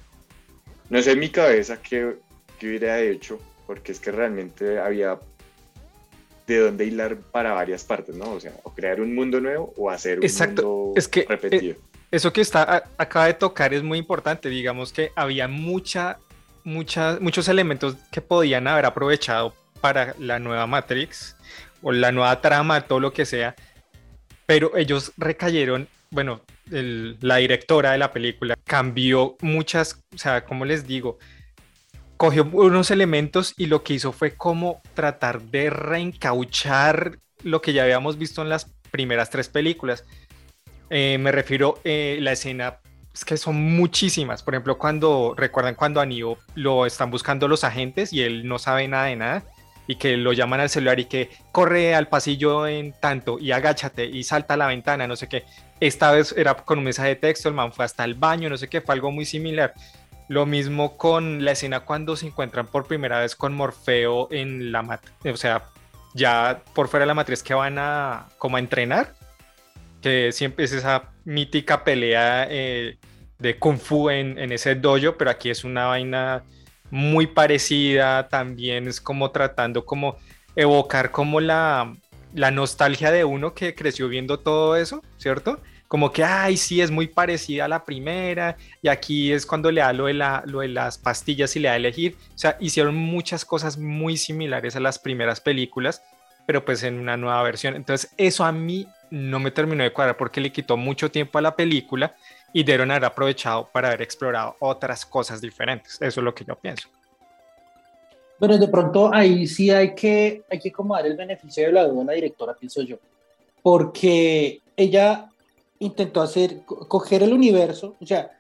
no 0.91 1.01
sé 1.01 1.13
en 1.13 1.21
mi 1.21 1.29
cabeza 1.29 1.81
qué, 1.81 2.17
qué 2.59 2.67
hubiera 2.67 3.01
hecho, 3.01 3.39
porque 3.67 3.93
es 3.93 4.01
que 4.01 4.11
realmente 4.11 4.81
había 4.81 5.21
de 6.53 6.61
dónde 6.61 6.85
hilar 6.85 7.17
para 7.17 7.53
varias 7.53 7.85
partes, 7.85 8.15
¿no? 8.15 8.33
O 8.33 8.41
sea, 8.41 8.53
o 8.63 8.75
crear 8.75 9.01
un 9.01 9.15
mundo 9.15 9.41
nuevo 9.41 9.73
o 9.77 9.91
hacer 9.91 10.21
un 10.21 10.27
mundo 10.27 10.93
es 10.97 11.09
que, 11.09 11.21
eh, 11.21 11.27
repetido. 11.29 11.77
eso 12.11 12.33
que 12.33 12.41
está 12.41 12.85
acaba 12.97 13.27
de 13.27 13.35
tocar 13.35 13.75
es 13.75 13.83
muy 13.83 13.99
importante, 13.99 14.49
digamos 14.49 14.93
que 14.93 15.13
había 15.15 15.49
mucha, 15.49 16.19
mucha, 16.65 17.19
muchos 17.21 17.49
elementos 17.49 17.97
que 18.11 18.21
podían 18.21 18.67
haber 18.67 18.87
aprovechado 18.87 19.55
para 19.81 20.15
la 20.19 20.39
nueva 20.39 20.67
Matrix 20.67 21.37
o 21.83 21.93
la 21.93 22.13
nueva 22.13 22.41
trama, 22.41 22.83
todo 22.83 23.01
lo 23.01 23.13
que 23.13 23.27
sea, 23.27 23.57
pero 24.47 24.77
ellos 24.77 25.13
recayeron, 25.17 25.89
bueno, 26.11 26.41
la 26.71 27.37
directora 27.37 27.93
de 27.93 27.99
la 27.99 28.13
película 28.13 28.55
cambió 28.65 29.37
muchas, 29.41 30.03
o 30.15 30.19
sea, 30.19 30.45
como 30.45 30.65
les 30.65 30.87
digo, 30.87 31.19
cogió 32.23 32.49
unos 32.53 32.93
elementos 32.93 33.53
y 33.57 33.67
lo 33.67 33.83
que 33.83 33.95
hizo 33.95 34.13
fue 34.13 34.37
como 34.37 34.81
tratar 34.95 35.43
de 35.43 35.71
reencauchar 35.71 37.19
lo 37.43 37.61
que 37.61 37.73
ya 37.73 37.83
habíamos 37.83 38.17
visto 38.17 38.43
en 38.43 38.49
las 38.49 38.67
primeras 38.93 39.29
tres 39.29 39.49
películas. 39.49 40.05
Eh, 40.89 41.19
me 41.19 41.33
refiero 41.33 41.79
a 41.79 41.81
eh, 41.83 42.19
la 42.21 42.31
escena, 42.31 42.79
es 43.13 43.25
que 43.25 43.37
son 43.37 43.57
muchísimas. 43.57 44.45
Por 44.45 44.55
ejemplo, 44.55 44.79
cuando 44.79 45.35
recuerdan 45.37 45.75
cuando 45.75 46.01
a 46.01 46.07
lo 46.55 46.87
están 46.87 47.11
buscando 47.11 47.49
los 47.49 47.65
agentes 47.65 48.13
y 48.13 48.23
él 48.23 48.47
no 48.47 48.61
sabe 48.61 48.87
nada 48.87 49.07
de 49.07 49.17
nada 49.17 49.43
y 49.89 49.97
que 49.97 50.17
lo 50.17 50.33
llaman 50.33 50.61
al 50.61 50.71
celular 50.71 51.01
y 51.01 51.07
que 51.07 51.29
corre 51.51 51.97
al 51.97 52.07
pasillo 52.07 52.69
en 52.69 52.93
tanto 52.93 53.41
y 53.41 53.51
agáchate 53.51 54.05
y 54.05 54.23
salta 54.23 54.55
a 54.55 54.59
la 54.59 54.69
ventana, 54.69 55.09
no 55.09 55.17
sé 55.17 55.29
qué. 55.29 55.43
Esta 55.81 56.13
vez 56.13 56.33
era 56.37 56.55
con 56.55 56.79
un 56.79 56.85
mensaje 56.85 57.09
de 57.09 57.17
texto, 57.17 57.49
el 57.49 57.57
man 57.57 57.73
fue 57.73 57.85
hasta 57.85 58.05
el 58.05 58.15
baño, 58.15 58.49
no 58.49 58.57
sé 58.57 58.69
qué, 58.69 58.81
fue 58.81 58.95
algo 58.95 59.11
muy 59.11 59.25
similar. 59.25 59.75
Lo 60.33 60.47
mismo 60.47 60.97
con 60.97 61.45
la 61.45 61.53
escena 61.53 61.81
cuando 61.81 62.17
se 62.17 62.27
encuentran 62.27 62.67
por 62.67 62.87
primera 62.87 63.21
vez 63.21 63.37
con 63.37 63.53
Morfeo 63.53 64.29
en 64.31 64.73
la 64.73 64.81
matriz, 64.81 65.13
o 65.27 65.37
sea, 65.37 65.69
ya 66.15 66.63
por 66.75 66.89
fuera 66.89 67.03
de 67.03 67.09
la 67.09 67.13
matriz 67.13 67.43
que 67.43 67.53
van 67.53 67.77
a 67.79 68.29
como 68.39 68.57
entrenar, 68.57 69.15
que 70.01 70.33
siempre 70.33 70.65
es 70.65 70.73
esa 70.73 71.11
mítica 71.27 71.85
pelea 71.85 72.47
eh, 72.49 72.97
de 73.39 73.59
kung 73.59 73.77
fu 73.77 74.09
en, 74.09 74.39
en 74.39 74.53
ese 74.53 74.75
dojo, 74.75 75.19
pero 75.19 75.31
aquí 75.31 75.51
es 75.51 75.65
una 75.65 75.89
vaina 75.89 76.45
muy 76.91 77.27
parecida, 77.27 78.27
también 78.29 78.89
es 78.89 79.03
como 79.03 79.33
tratando 79.33 79.85
como 79.85 80.17
evocar 80.57 81.11
como 81.11 81.41
la, 81.41 81.95
la 82.33 82.51
nostalgia 82.51 83.11
de 83.11 83.25
uno 83.25 83.53
que 83.53 83.75
creció 83.75 84.09
viendo 84.09 84.39
todo 84.41 84.77
eso, 84.77 85.03
¿cierto? 85.19 85.61
Como 85.93 86.11
que, 86.11 86.25
ay, 86.25 86.57
sí, 86.57 86.81
es 86.81 86.91
muy 86.91 87.07
parecida 87.07 87.67
a 87.67 87.69
la 87.69 87.85
primera, 87.85 88.57
y 88.81 88.89
aquí 88.89 89.31
es 89.31 89.45
cuando 89.45 89.71
le 89.71 89.83
da 89.83 89.93
lo 89.93 90.07
de, 90.07 90.15
la, 90.15 90.43
lo 90.47 90.61
de 90.61 90.69
las 90.69 90.97
pastillas 90.97 91.55
y 91.55 91.61
le 91.61 91.69
da 91.69 91.75
a 91.75 91.77
elegir. 91.77 92.17
O 92.35 92.39
sea, 92.39 92.57
hicieron 92.61 92.95
muchas 92.95 93.45
cosas 93.45 93.77
muy 93.77 94.17
similares 94.17 94.75
a 94.75 94.81
las 94.81 94.99
primeras 94.99 95.43
películas, 95.43 96.03
pero 96.47 96.65
pues 96.65 96.83
en 96.83 96.99
una 96.99 97.19
nueva 97.19 97.43
versión. 97.43 97.77
Entonces, 97.77 98.11
eso 98.17 98.43
a 98.43 98.53
mí 98.53 98.89
no 99.11 99.39
me 99.39 99.51
terminó 99.51 99.83
de 99.85 99.93
cuadrar 99.93 100.17
porque 100.17 100.41
le 100.41 100.51
quitó 100.51 100.79
mucho 100.79 101.11
tiempo 101.11 101.37
a 101.37 101.43
la 101.43 101.55
película 101.55 102.17
y 102.55 102.63
debieron 102.63 102.91
haber 102.91 103.05
aprovechado 103.05 103.69
para 103.71 103.89
haber 103.89 104.01
explorado 104.01 104.57
otras 104.61 105.05
cosas 105.05 105.43
diferentes. 105.43 106.01
Eso 106.01 106.21
es 106.21 106.25
lo 106.25 106.35
que 106.35 106.47
yo 106.47 106.57
pienso. 106.57 106.89
Bueno, 108.41 108.57
de 108.57 108.69
pronto 108.69 109.13
ahí 109.13 109.47
sí 109.47 109.71
hay 109.71 109.95
que, 109.95 110.43
hay 110.51 110.59
que 110.59 110.73
como 110.73 110.97
dar 110.97 111.05
el 111.05 111.19
beneficio 111.19 111.67
de 111.67 111.73
la 111.73 111.85
duda 111.85 112.01
a 112.01 112.07
la 112.07 112.13
directora, 112.15 112.55
pienso 112.55 112.81
yo, 112.81 112.97
porque 113.63 114.63
ella 114.75 115.29
intentó 115.83 116.21
hacer, 116.23 116.63
coger 116.65 117.23
el 117.23 117.33
universo, 117.33 117.95
o 118.01 118.07
sea, 118.07 118.31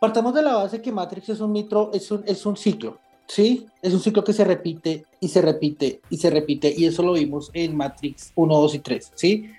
partamos 0.00 0.34
de 0.34 0.42
la 0.42 0.54
base 0.54 0.80
que 0.80 0.92
Matrix 0.92 1.30
es 1.30 1.40
un 1.40 1.52
mitro, 1.52 1.90
es 1.92 2.10
un, 2.10 2.22
es 2.26 2.44
un 2.46 2.56
ciclo, 2.56 2.98
¿sí? 3.26 3.66
Es 3.82 3.92
un 3.92 4.00
ciclo 4.00 4.22
que 4.22 4.32
se 4.32 4.44
repite 4.44 5.04
y 5.20 5.28
se 5.28 5.42
repite 5.42 6.00
y 6.10 6.16
se 6.16 6.30
repite, 6.30 6.72
y 6.76 6.86
eso 6.86 7.02
lo 7.02 7.12
vimos 7.12 7.50
en 7.52 7.76
Matrix 7.76 8.32
1, 8.34 8.54
2 8.54 8.74
y 8.74 8.78
3, 8.78 9.12
¿sí? 9.14 9.50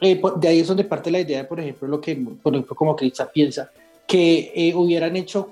Eh, 0.00 0.20
de 0.36 0.48
ahí 0.48 0.60
es 0.60 0.66
donde 0.66 0.84
parte 0.84 1.10
la 1.10 1.20
idea, 1.20 1.46
por 1.46 1.60
ejemplo, 1.60 1.86
lo 1.86 2.00
que, 2.00 2.16
por 2.16 2.52
ejemplo, 2.54 2.74
como 2.74 2.96
Crista 2.96 3.30
piensa, 3.30 3.70
que 4.06 4.52
eh, 4.54 4.74
hubieran 4.74 5.16
hecho 5.16 5.50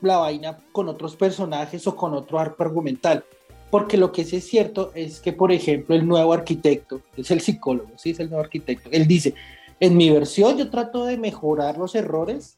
la 0.00 0.18
vaina 0.18 0.58
con 0.72 0.88
otros 0.88 1.14
personajes 1.16 1.86
o 1.86 1.94
con 1.94 2.12
otro 2.14 2.38
arco 2.38 2.62
argumental. 2.62 3.24
Porque 3.70 3.96
lo 3.96 4.12
que 4.12 4.22
es 4.22 4.46
cierto 4.46 4.92
es 4.94 5.20
que, 5.20 5.32
por 5.32 5.50
ejemplo, 5.52 5.94
el 5.94 6.06
nuevo 6.06 6.32
arquitecto, 6.32 7.00
es 7.16 7.30
el 7.30 7.40
psicólogo, 7.40 7.90
sí, 7.96 8.10
es 8.10 8.20
el 8.20 8.28
nuevo 8.28 8.44
arquitecto, 8.44 8.88
él 8.92 9.06
dice, 9.06 9.34
en 9.84 9.96
mi 9.96 10.10
versión 10.10 10.56
yo 10.56 10.70
trato 10.70 11.04
de 11.04 11.18
mejorar 11.18 11.76
los 11.76 11.94
errores 11.94 12.56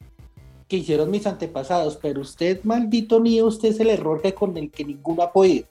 que 0.69 0.77
hicieron 0.77 1.11
mis 1.11 1.27
antepasados, 1.27 1.97
pero 1.97 2.21
usted, 2.21 2.63
maldito 2.63 3.21
mío, 3.21 3.47
usted 3.47 3.71
es 3.71 3.81
el 3.81 3.91
error 3.91 4.23
que 4.23 4.35
con 4.35 4.57
el 4.57 4.71
que 4.71 4.85
ninguno 4.85 5.23
ha 5.23 5.33
podido. 5.33 5.67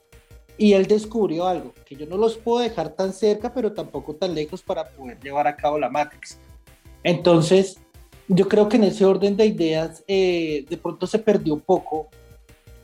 Y 0.58 0.72
él 0.72 0.86
descubrió 0.86 1.46
algo, 1.46 1.72
que 1.84 1.96
yo 1.96 2.06
no 2.06 2.16
los 2.16 2.36
puedo 2.36 2.60
dejar 2.60 2.90
tan 2.90 3.12
cerca, 3.12 3.52
pero 3.52 3.72
tampoco 3.72 4.14
tan 4.14 4.34
lejos 4.34 4.62
para 4.62 4.88
poder 4.88 5.18
llevar 5.20 5.46
a 5.46 5.56
cabo 5.56 5.78
la 5.78 5.90
Matrix. 5.90 6.38
Entonces, 7.02 7.78
yo 8.28 8.48
creo 8.48 8.68
que 8.68 8.76
en 8.76 8.84
ese 8.84 9.04
orden 9.04 9.36
de 9.36 9.46
ideas, 9.46 10.02
eh, 10.08 10.64
de 10.68 10.76
pronto 10.76 11.06
se 11.06 11.18
perdió 11.18 11.54
un 11.54 11.60
poco, 11.60 12.08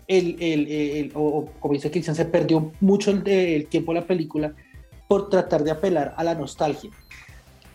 el, 0.06 0.36
el, 0.40 0.68
el, 0.68 1.12
o 1.14 1.46
como 1.60 1.74
dice 1.74 1.90
Cristian, 1.90 2.16
se 2.16 2.26
perdió 2.26 2.72
mucho 2.80 3.10
el, 3.10 3.66
tiempo 3.68 3.94
de 3.94 4.00
la 4.00 4.06
película 4.06 4.54
por 5.08 5.30
tratar 5.30 5.64
de 5.64 5.70
apelar 5.70 6.14
a 6.16 6.24
la 6.24 6.34
nostalgia. 6.34 6.90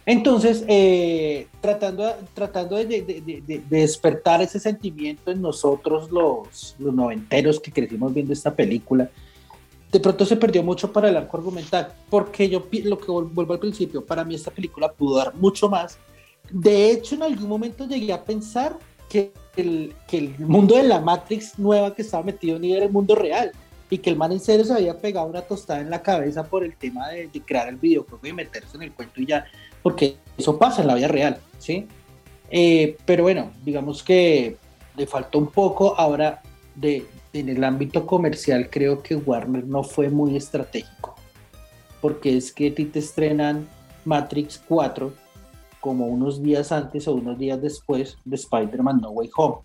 Entonces, 0.08 0.64
eh, 0.70 1.48
tratando, 1.60 2.16
tratando 2.34 2.78
de, 2.78 2.86
de, 2.86 3.02
de, 3.04 3.44
de, 3.46 3.62
despertar 3.70 4.42
ese 4.42 4.58
sentimiento 4.58 5.32
en 5.32 5.42
nosotros, 5.42 6.10
los, 6.10 6.78
los 6.80 6.94
noventeros 6.94 7.60
que 7.60 7.74
crecimos 7.74 8.14
viendo 8.14 8.32
esta 8.32 8.56
película, 8.56 9.10
de 9.92 10.00
pronto 10.00 10.26
se 10.26 10.38
perdió 10.38 10.64
mucho 10.64 10.94
para 10.94 11.10
el 11.10 11.18
arco 11.18 11.36
argumental, 11.36 11.94
porque 12.10 12.48
yo 12.48 12.66
lo 12.86 12.98
que 12.98 13.12
vuelvo 13.12 13.52
al 13.52 13.60
principio, 13.60 14.06
para 14.06 14.24
mí 14.24 14.34
esta 14.34 14.50
película 14.50 14.90
pudo 14.94 15.18
dar 15.18 15.36
mucho 15.36 15.68
más. 15.68 15.98
De 16.50 16.90
hecho, 16.90 17.16
en 17.16 17.24
algún 17.24 17.50
momento 17.50 17.86
llegué 17.86 18.14
a 18.14 18.24
pensar 18.24 18.80
que 19.10 19.34
el, 19.58 19.94
que 20.08 20.20
el 20.20 20.40
mundo 20.40 20.78
de 20.78 20.84
la 20.84 21.02
Matrix 21.02 21.60
nueva 21.60 21.94
que 21.94 22.04
estaba 22.04 22.24
metido 22.24 22.58
ni 22.58 22.72
era 22.72 22.86
el 22.86 22.92
mundo 22.94 23.14
real 23.14 23.52
y 23.90 24.00
que 24.00 24.10
el 24.10 24.18
man 24.18 24.32
en 24.32 24.40
serio 24.40 24.66
se 24.66 24.74
había 24.74 24.98
pegado 24.98 25.28
una 25.28 25.42
tostada 25.42 25.80
en 25.80 25.90
la 25.90 26.02
cabeza 26.02 26.44
por 26.44 26.64
el 26.64 26.76
tema 26.76 27.10
de, 27.10 27.28
de 27.28 27.42
crear 27.42 27.68
el 27.70 27.78
videojuego 27.78 28.26
y 28.28 28.34
meterse 28.34 28.76
en 28.76 28.84
el 28.84 28.92
cuento 28.92 29.22
y 29.22 29.28
ya, 29.28 29.46
porque 29.82 30.18
eso 30.38 30.58
pasa 30.58 30.82
en 30.82 30.88
la 30.88 30.96
vida 30.96 31.08
real, 31.08 31.40
¿sí? 31.58 31.88
Eh, 32.50 32.98
pero 33.06 33.24
bueno, 33.24 33.52
digamos 33.64 34.04
que 34.04 34.58
le 34.96 35.08
faltó 35.08 35.38
un 35.40 35.48
poco 35.48 35.96
ahora 35.98 36.42
de, 36.76 37.06
en 37.34 37.50
el 37.50 37.64
ámbito 37.64 38.06
comercial 38.06 38.70
creo 38.70 39.02
que 39.02 39.16
Warner 39.16 39.66
no 39.66 39.84
fue 39.84 40.10
muy 40.10 40.36
estratégico, 40.36 41.16
porque 42.02 42.38
es 42.38 42.52
que 42.52 42.72
ti 42.72 42.86
te 42.86 43.00
estrenan 43.00 43.68
Matrix 44.06 44.62
4 44.68 45.14
como 45.80 46.08
unos 46.08 46.42
días 46.42 46.72
antes 46.72 47.08
o 47.08 47.14
unos 47.14 47.38
días 47.38 47.62
después 47.62 48.18
de 48.26 48.36
Spider-Man 48.36 49.00
No 49.02 49.12
Way 49.12 49.30
Home. 49.38 49.58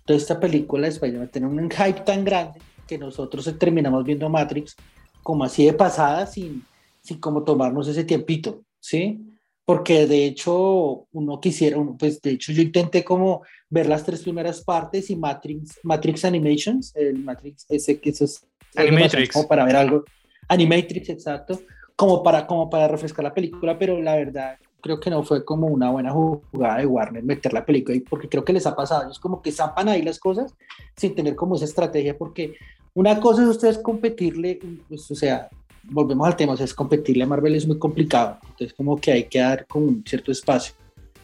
Entonces 0.00 0.22
esta 0.22 0.40
película 0.40 0.82
de 0.84 0.94
Spider-Man 0.94 1.28
tiene 1.28 1.46
un 1.46 1.70
hype 1.70 2.00
tan 2.00 2.24
grande 2.24 2.60
que 2.88 2.98
nosotros 2.98 3.54
terminamos 3.58 4.02
viendo 4.02 4.28
Matrix 4.28 4.74
como 5.22 5.44
así 5.44 5.64
de 5.66 5.74
pasada 5.74 6.26
sin, 6.26 6.64
sin 7.00 7.20
como 7.20 7.44
tomarnos 7.44 7.86
ese 7.86 8.02
tiempito, 8.02 8.62
¿sí? 8.80 9.20
Porque 9.64 10.06
de 10.06 10.24
hecho 10.24 11.06
uno 11.12 11.38
quisiera, 11.38 11.76
pues 11.98 12.20
de 12.22 12.30
hecho 12.30 12.52
yo 12.52 12.62
intenté 12.62 13.04
como 13.04 13.42
ver 13.68 13.86
las 13.86 14.04
tres 14.04 14.22
primeras 14.22 14.62
partes 14.62 15.10
y 15.10 15.16
Matrix, 15.16 15.78
Matrix 15.82 16.24
Animations, 16.24 16.96
el 16.96 17.18
Matrix 17.18 17.66
ese 17.68 18.00
que 18.00 18.10
es 18.10 18.46
Animatrix. 18.74 19.34
como 19.34 19.46
para 19.46 19.64
ver 19.66 19.76
algo, 19.76 20.04
Animatrix, 20.48 21.10
exacto, 21.10 21.60
como 21.94 22.22
para, 22.22 22.46
como 22.46 22.70
para 22.70 22.88
refrescar 22.88 23.24
la 23.24 23.34
película, 23.34 23.78
pero 23.78 24.00
la 24.00 24.16
verdad 24.16 24.56
creo 24.80 25.00
que 25.00 25.10
no 25.10 25.22
fue 25.22 25.44
como 25.44 25.66
una 25.66 25.90
buena 25.90 26.12
jugada 26.12 26.78
de 26.78 26.86
Warner 26.86 27.22
meter 27.22 27.52
la 27.52 27.64
película 27.64 27.94
ahí, 27.94 28.00
porque 28.00 28.28
creo 28.28 28.44
que 28.44 28.52
les 28.52 28.66
ha 28.66 28.76
pasado, 28.76 29.10
es 29.10 29.18
como 29.18 29.42
que 29.42 29.52
zampan 29.52 29.88
ahí 29.88 30.02
las 30.02 30.18
cosas 30.18 30.54
sin 30.96 31.14
tener 31.14 31.34
como 31.34 31.56
esa 31.56 31.64
estrategia, 31.64 32.16
porque 32.16 32.54
una 32.94 33.20
cosa 33.20 33.42
es 33.42 33.48
ustedes 33.48 33.78
competirle, 33.78 34.58
pues, 34.88 35.10
o 35.10 35.14
sea, 35.14 35.48
volvemos 35.84 36.26
al 36.26 36.36
tema, 36.36 36.54
es 36.54 36.74
competirle 36.74 37.24
a 37.24 37.26
Marvel 37.26 37.54
es 37.54 37.66
muy 37.66 37.78
complicado, 37.78 38.38
entonces 38.42 38.74
como 38.74 38.96
que 38.96 39.12
hay 39.12 39.24
que 39.24 39.40
dar 39.40 39.66
como 39.66 39.86
un 39.86 40.04
cierto 40.06 40.32
espacio. 40.32 40.74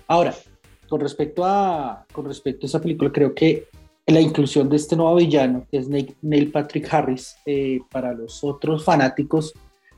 Ahora, 0.06 0.34
con 0.88 1.00
respecto 1.00 1.44
a, 1.44 2.04
con 2.12 2.26
respecto 2.26 2.66
a 2.66 2.68
esa 2.68 2.80
película, 2.80 3.10
creo 3.10 3.34
que 3.34 3.68
la 4.06 4.20
inclusión 4.20 4.68
de 4.68 4.76
este 4.76 4.96
nuevo 4.96 5.16
villano, 5.16 5.66
que 5.70 5.78
es 5.78 5.88
Neil 5.88 6.52
Patrick 6.52 6.92
Harris, 6.92 7.36
eh, 7.46 7.80
para 7.90 8.12
los 8.12 8.44
otros 8.44 8.84
fanáticos 8.84 9.54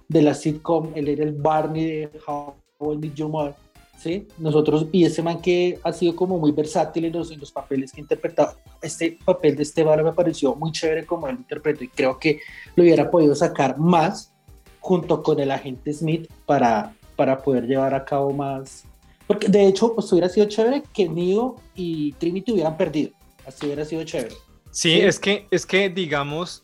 de 0.09 0.23
la 0.23 0.35
sitcom, 0.35 0.93
él 0.95 1.09
era 1.09 1.25
el 1.25 1.33
Barney 1.33 1.85
de 1.85 2.11
How 2.27 2.55
el 2.80 3.12
Jumar, 3.16 3.54
¿sí? 3.99 4.26
Nosotros, 4.38 4.87
y 4.92 5.04
ese 5.04 5.23
man 5.23 5.40
que 5.40 5.78
ha 5.83 5.92
sido 5.92 6.14
como 6.14 6.38
muy 6.38 6.52
versátil 6.52 7.06
en 7.06 7.12
los, 7.12 7.30
en 7.30 7.40
los 7.40 7.50
papeles 7.50 7.92
que 7.92 8.00
ha 8.00 8.02
interpretado, 8.02 8.56
este 8.83 9.18
papel 9.25 9.56
de 9.56 9.62
este 9.62 9.80
Esteban 9.80 10.04
me 10.04 10.12
pareció 10.12 10.54
muy 10.54 10.73
chévere 10.73 11.06
como 11.06 11.28
él 11.28 11.37
interpretó 11.37 11.85
y 11.85 11.88
creo 11.88 12.18
que 12.18 12.40
lo 12.75 12.83
hubiera 12.83 13.11
podido 13.11 13.35
sacar 13.35 13.78
más 13.78 14.33
junto 14.80 15.23
con 15.23 15.40
el 15.40 15.50
agente 15.50 15.92
Smith 15.92 16.30
para, 16.45 16.95
para 17.16 17.42
poder 17.42 17.66
llevar 17.66 17.95
a 17.95 18.04
cabo 18.04 18.33
más. 18.33 18.85
Porque 19.26 19.49
de 19.49 19.66
hecho, 19.66 19.95
pues 19.95 20.12
hubiera 20.12 20.28
sido 20.28 20.47
chévere 20.47 20.83
que 20.92 21.09
Neo 21.09 21.56
y 21.75 22.12
Trinity 22.12 22.52
hubieran 22.52 22.76
perdido. 22.76 23.11
Así 23.45 23.66
hubiera 23.66 23.85
sido 23.85 24.04
chévere. 24.04 24.35
Sí, 24.71 25.00
Es, 25.00 25.18
que, 25.18 25.47
es 25.50 25.64
que, 25.64 25.88
digamos, 25.88 26.62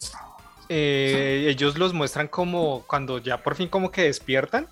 eh, 0.69 1.47
ellos 1.49 1.79
los 1.79 1.93
muestran 1.95 2.29
como 2.29 2.85
cuando 2.87 3.19
ya 3.19 3.43
por 3.43 3.57
fin 3.57 3.69
como 3.69 3.91
que 3.91 4.03
despiertan. 4.03 4.69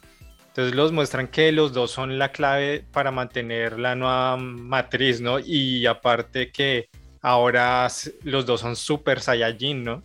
Entonces 0.51 0.75
los 0.75 0.91
muestran 0.91 1.29
que 1.29 1.53
los 1.53 1.73
dos 1.73 1.93
son 1.93 2.19
la 2.19 2.33
clave 2.33 2.85
para 2.93 3.13
mantener 3.13 3.79
la 3.79 3.95
nueva 3.95 4.37
matriz, 4.37 5.21
¿no? 5.21 5.39
Y 5.39 5.87
aparte 5.87 6.51
que 6.51 6.89
ahora 7.23 7.87
los 8.25 8.47
dos 8.47 8.61
son 8.61 8.75
super 8.75 9.21
Saiyajin, 9.21 9.85
¿no? 9.85 10.03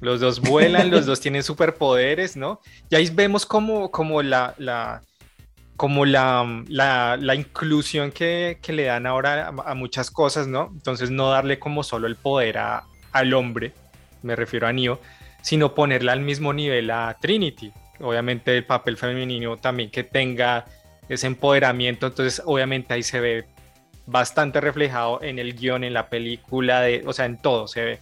Los 0.00 0.20
dos 0.20 0.40
vuelan, 0.40 0.90
los 0.90 1.04
dos 1.04 1.20
tienen 1.20 1.42
superpoderes, 1.42 2.34
¿no? 2.34 2.60
Y 2.88 2.96
ahí 2.96 3.10
vemos 3.10 3.44
como, 3.44 3.90
como 3.90 4.22
la, 4.22 4.54
la 4.56 5.02
como 5.76 6.06
la, 6.06 6.64
la, 6.66 7.34
inclusión 7.36 8.10
que, 8.10 8.58
que, 8.60 8.72
le 8.72 8.84
dan 8.84 9.06
ahora 9.06 9.48
a, 9.48 9.74
muchas 9.74 10.10
cosas, 10.10 10.48
¿no? 10.48 10.70
Entonces 10.72 11.10
no 11.10 11.30
darle 11.30 11.60
como 11.60 11.84
solo 11.84 12.08
el 12.08 12.16
poder 12.16 12.58
a, 12.58 12.84
al 13.12 13.32
hombre, 13.34 13.74
me 14.22 14.34
refiero 14.34 14.66
a 14.66 14.72
Neo, 14.72 15.00
sino 15.40 15.74
ponerla 15.74 16.12
al 16.12 16.20
mismo 16.20 16.52
nivel 16.52 16.90
a 16.90 17.16
Trinity. 17.20 17.72
Obviamente 18.00 18.56
el 18.56 18.64
papel 18.64 18.96
femenino 18.96 19.56
también 19.56 19.90
que 19.90 20.04
tenga 20.04 20.64
ese 21.08 21.26
empoderamiento, 21.26 22.06
entonces 22.06 22.42
obviamente 22.44 22.94
ahí 22.94 23.02
se 23.02 23.20
ve 23.20 23.46
bastante 24.06 24.60
reflejado 24.60 25.22
en 25.22 25.38
el 25.38 25.54
guion, 25.54 25.84
en 25.84 25.94
la 25.94 26.08
película, 26.08 26.80
de, 26.80 27.02
o 27.06 27.12
sea, 27.12 27.26
en 27.26 27.40
todo 27.40 27.68
se 27.68 27.84
ve. 27.84 27.98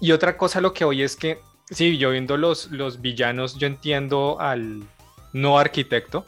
Y 0.00 0.12
otra 0.12 0.36
cosa 0.36 0.60
lo 0.60 0.72
que 0.72 0.84
hoy 0.84 1.02
es 1.02 1.16
que, 1.16 1.38
sí, 1.70 1.96
yo 1.98 2.10
viendo 2.10 2.36
los, 2.36 2.70
los 2.70 3.00
villanos, 3.00 3.58
yo 3.58 3.66
entiendo 3.66 4.38
al 4.40 4.82
no 5.32 5.58
arquitecto, 5.58 6.26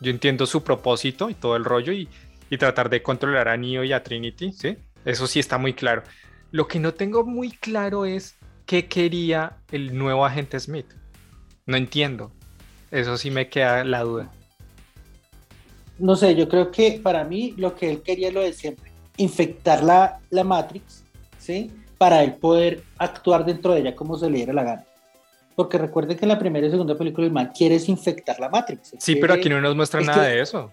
yo 0.00 0.10
entiendo 0.10 0.46
su 0.46 0.62
propósito 0.62 1.28
y 1.28 1.34
todo 1.34 1.56
el 1.56 1.64
rollo 1.64 1.92
y, 1.92 2.08
y 2.50 2.58
tratar 2.58 2.88
de 2.88 3.02
controlar 3.02 3.48
a 3.48 3.56
Neo 3.56 3.84
y 3.84 3.92
a 3.92 4.02
Trinity, 4.02 4.52
¿sí? 4.52 4.76
Eso 5.04 5.26
sí 5.26 5.38
está 5.38 5.58
muy 5.58 5.72
claro. 5.72 6.02
Lo 6.50 6.66
que 6.68 6.80
no 6.80 6.94
tengo 6.94 7.24
muy 7.24 7.50
claro 7.50 8.04
es 8.06 8.36
qué 8.66 8.86
quería 8.88 9.58
el 9.70 9.96
nuevo 9.96 10.24
agente 10.24 10.58
Smith. 10.58 10.86
No 11.66 11.76
entiendo. 11.76 12.32
Eso 12.90 13.16
sí 13.16 13.30
me 13.30 13.48
queda 13.48 13.84
la 13.84 14.02
duda. 14.02 14.30
No 15.98 16.14
sé, 16.14 16.34
yo 16.34 16.48
creo 16.48 16.70
que 16.70 17.00
para 17.02 17.24
mí 17.24 17.54
lo 17.56 17.74
que 17.74 17.90
él 17.90 18.02
quería 18.02 18.28
es 18.28 18.34
lo 18.34 18.42
de 18.42 18.52
siempre. 18.52 18.92
Infectar 19.16 19.82
la, 19.82 20.20
la 20.30 20.44
Matrix, 20.44 21.04
¿sí? 21.38 21.70
para 21.98 22.22
él 22.22 22.34
poder 22.34 22.82
actuar 22.98 23.44
dentro 23.44 23.72
de 23.72 23.80
ella 23.80 23.96
como 23.96 24.16
se 24.16 24.28
le 24.28 24.38
diera 24.38 24.52
la 24.52 24.64
gana. 24.64 24.84
Porque 25.54 25.78
recuerden 25.78 26.18
que 26.18 26.24
en 26.26 26.28
la 26.28 26.38
primera 26.38 26.66
y 26.66 26.70
segunda 26.70 26.96
película 26.96 27.26
el 27.26 27.32
man 27.32 27.50
quiere 27.56 27.76
desinfectar 27.76 28.38
la 28.38 28.50
Matrix. 28.50 28.94
Sí, 28.98 29.16
pero 29.16 29.34
aquí 29.34 29.48
no 29.48 29.60
nos 29.60 29.74
muestra 29.74 30.00
nada 30.02 30.24
de 30.24 30.40
eso. 30.40 30.70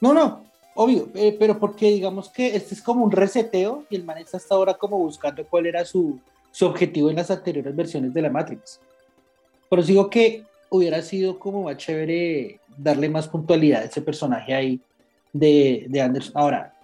No, 0.00 0.14
no, 0.14 0.44
obvio, 0.74 1.10
eh, 1.14 1.36
pero 1.38 1.58
porque 1.58 1.90
digamos 1.90 2.30
que 2.30 2.56
este 2.56 2.74
es 2.74 2.82
como 2.82 3.04
un 3.04 3.12
reseteo 3.12 3.84
y 3.90 3.96
el 3.96 4.04
man 4.04 4.18
está 4.18 4.38
hasta 4.38 4.54
ahora 4.54 4.74
como 4.74 4.98
buscando 4.98 5.44
cuál 5.44 5.66
era 5.66 5.84
su, 5.84 6.18
su 6.50 6.64
objetivo 6.64 7.10
en 7.10 7.16
las 7.16 7.30
anteriores 7.30 7.76
versiones 7.76 8.14
de 8.14 8.22
la 8.22 8.30
Matrix. 8.30 8.80
Por 9.68 9.78
eso 9.78 9.88
digo 9.88 10.08
que 10.08 10.44
hubiera 10.72 11.02
sido 11.02 11.38
como 11.38 11.62
más 11.64 11.76
chévere 11.76 12.58
darle 12.76 13.08
más 13.08 13.28
puntualidad 13.28 13.82
a 13.82 13.84
ese 13.84 14.00
personaje 14.00 14.54
ahí 14.54 14.80
de, 15.32 15.86
de 15.88 16.00
Anderson. 16.00 16.32
Ahora, 16.34 16.74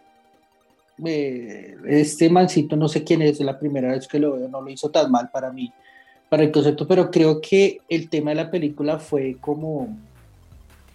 este 1.87 2.29
mancito, 2.29 2.77
no 2.77 2.87
sé 2.87 3.03
quién 3.03 3.23
es, 3.23 3.41
la 3.41 3.59
primera 3.59 3.93
vez 3.93 4.07
que 4.07 4.19
lo 4.19 4.37
veo, 4.37 4.49
no 4.49 4.61
lo 4.61 4.71
hizo 4.71 4.91
tan 4.91 5.11
mal 5.11 5.31
para 5.33 5.51
mí, 5.51 5.73
para 6.29 6.43
el 6.43 6.53
concepto, 6.53 6.87
pero 6.87 7.11
creo 7.11 7.41
que 7.41 7.81
el 7.89 8.11
tema 8.11 8.31
de 8.31 8.37
la 8.37 8.51
película 8.51 8.99
fue 8.99 9.39
como, 9.41 9.97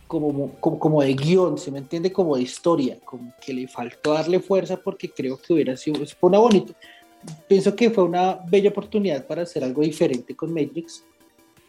como, 0.06 0.52
como, 0.60 1.02
de 1.02 1.16
guion, 1.16 1.58
¿se 1.58 1.72
me 1.72 1.80
entiende? 1.80 2.12
Como 2.12 2.36
de 2.36 2.44
historia, 2.44 3.00
como 3.04 3.34
que 3.44 3.54
le 3.54 3.68
faltó 3.68 4.14
darle 4.14 4.40
fuerza 4.40 4.78
porque 4.78 5.10
creo 5.10 5.38
que 5.38 5.54
hubiera 5.54 5.76
sido, 5.76 6.06
fue 6.06 6.30
una 6.30 6.38
bonita, 6.38 6.74
pienso 7.48 7.76
que 7.76 7.90
fue 7.90 8.04
una 8.04 8.40
bella 8.48 8.70
oportunidad 8.70 9.26
para 9.26 9.42
hacer 9.42 9.64
algo 9.64 9.82
diferente 9.82 10.36
con 10.36 10.54
Matrix, 10.54 11.04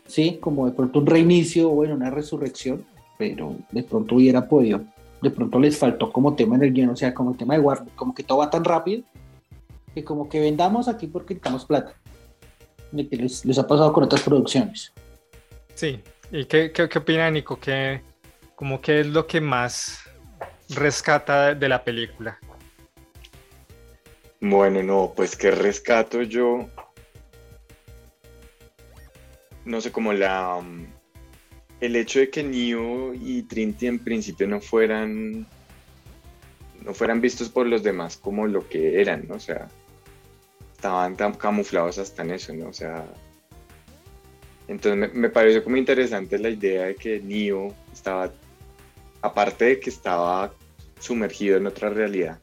¿sí? 0.06 0.38
Como 0.40 0.66
de 0.66 0.72
pronto 0.72 0.98
un 0.98 1.06
reinicio 1.06 1.70
o 1.70 1.74
bueno, 1.74 1.94
una 1.94 2.10
resurrección, 2.10 2.84
pero 3.18 3.56
de 3.70 3.82
pronto 3.82 4.16
hubiera 4.16 4.48
podido 4.48 4.82
de 5.24 5.30
pronto 5.30 5.58
les 5.58 5.78
faltó 5.78 6.12
como 6.12 6.34
tema 6.34 6.56
en 6.56 6.64
el 6.64 6.72
guion, 6.72 6.90
o 6.90 6.96
sea, 6.96 7.14
como 7.14 7.30
el 7.30 7.36
tema 7.38 7.54
de 7.54 7.60
Warner, 7.60 7.92
como 7.94 8.14
que 8.14 8.22
todo 8.22 8.38
va 8.38 8.50
tan 8.50 8.62
rápido 8.62 9.02
que 9.94 10.04
como 10.04 10.28
que 10.28 10.38
vendamos 10.38 10.86
aquí 10.86 11.06
porque 11.06 11.34
necesitamos 11.34 11.64
plata. 11.64 11.94
Les, 12.92 13.44
les 13.44 13.58
ha 13.58 13.66
pasado 13.66 13.92
con 13.92 14.04
otras 14.04 14.22
producciones. 14.22 14.92
Sí, 15.74 16.00
¿y 16.30 16.44
qué, 16.44 16.70
qué, 16.72 16.88
qué 16.88 16.98
opina 16.98 17.30
Nico? 17.30 17.58
¿Qué, 17.58 18.02
como 18.54 18.80
que 18.80 19.00
es 19.00 19.06
lo 19.06 19.26
que 19.26 19.40
más 19.40 20.00
rescata 20.68 21.54
de 21.54 21.68
la 21.68 21.82
película? 21.82 22.38
Bueno, 24.40 24.82
no, 24.82 25.12
pues 25.16 25.36
que 25.36 25.50
rescato 25.50 26.22
yo, 26.22 26.68
no 29.64 29.80
sé, 29.80 29.92
como 29.92 30.12
la, 30.12 30.60
el 31.80 31.96
hecho 31.96 32.18
de 32.20 32.30
que 32.30 32.42
Neo 32.42 33.14
y 33.14 33.42
Trinity 33.42 33.86
en 33.86 33.98
principio 33.98 34.46
no 34.46 34.60
fueran 34.60 35.46
no 36.84 36.92
fueran 36.92 37.20
vistos 37.20 37.48
por 37.48 37.66
los 37.66 37.82
demás 37.82 38.16
como 38.16 38.46
lo 38.46 38.68
que 38.68 39.00
eran, 39.00 39.26
¿no? 39.26 39.36
O 39.36 39.40
sea, 39.40 39.68
estaban 40.74 41.16
tan 41.16 41.32
camuflados 41.32 41.98
hasta 41.98 42.22
en 42.22 42.32
eso, 42.32 42.52
¿no? 42.52 42.68
O 42.68 42.72
sea, 42.72 43.06
entonces 44.68 45.14
me, 45.14 45.28
pareció 45.30 45.64
como 45.64 45.76
interesante 45.76 46.38
la 46.38 46.50
idea 46.50 46.84
de 46.84 46.96
que 46.96 47.20
Neo 47.20 47.74
estaba, 47.92 48.30
aparte 49.22 49.64
de 49.64 49.80
que 49.80 49.88
estaba 49.90 50.52
sumergido 51.00 51.56
en 51.56 51.66
otra 51.66 51.88
realidad, 51.88 52.38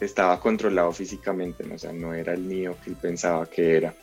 estaba 0.00 0.40
controlado 0.40 0.92
físicamente, 0.92 1.64
¿no? 1.64 1.76
O 1.76 1.78
sea, 1.78 1.92
no 1.92 2.14
era 2.14 2.34
el 2.34 2.48
Neo 2.48 2.76
que 2.82 2.90
él 2.90 2.96
pensaba 3.00 3.48
que 3.48 3.76
era. 3.76 3.94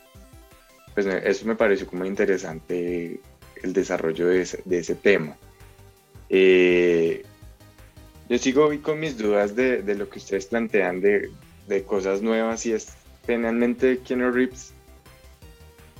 Pues 0.93 1.05
eso 1.05 1.45
me 1.45 1.55
pareció 1.55 1.87
como 1.87 2.05
interesante 2.05 3.19
el 3.63 3.73
desarrollo 3.73 4.27
de 4.27 4.41
ese, 4.41 4.95
tema. 4.95 5.37
Eh, 6.29 7.23
yo 8.27 8.37
sigo 8.37 8.65
hoy 8.65 8.79
con 8.79 8.99
mis 8.99 9.17
dudas 9.17 9.55
de, 9.55 9.83
lo 9.95 10.09
que 10.09 10.19
ustedes 10.19 10.47
plantean 10.47 11.01
de, 11.01 11.29
cosas 11.85 12.21
nuevas 12.21 12.65
y 12.65 12.73
es 12.73 12.89
finalmente 13.25 13.99
Keanu 13.99 14.31
Reeves 14.31 14.73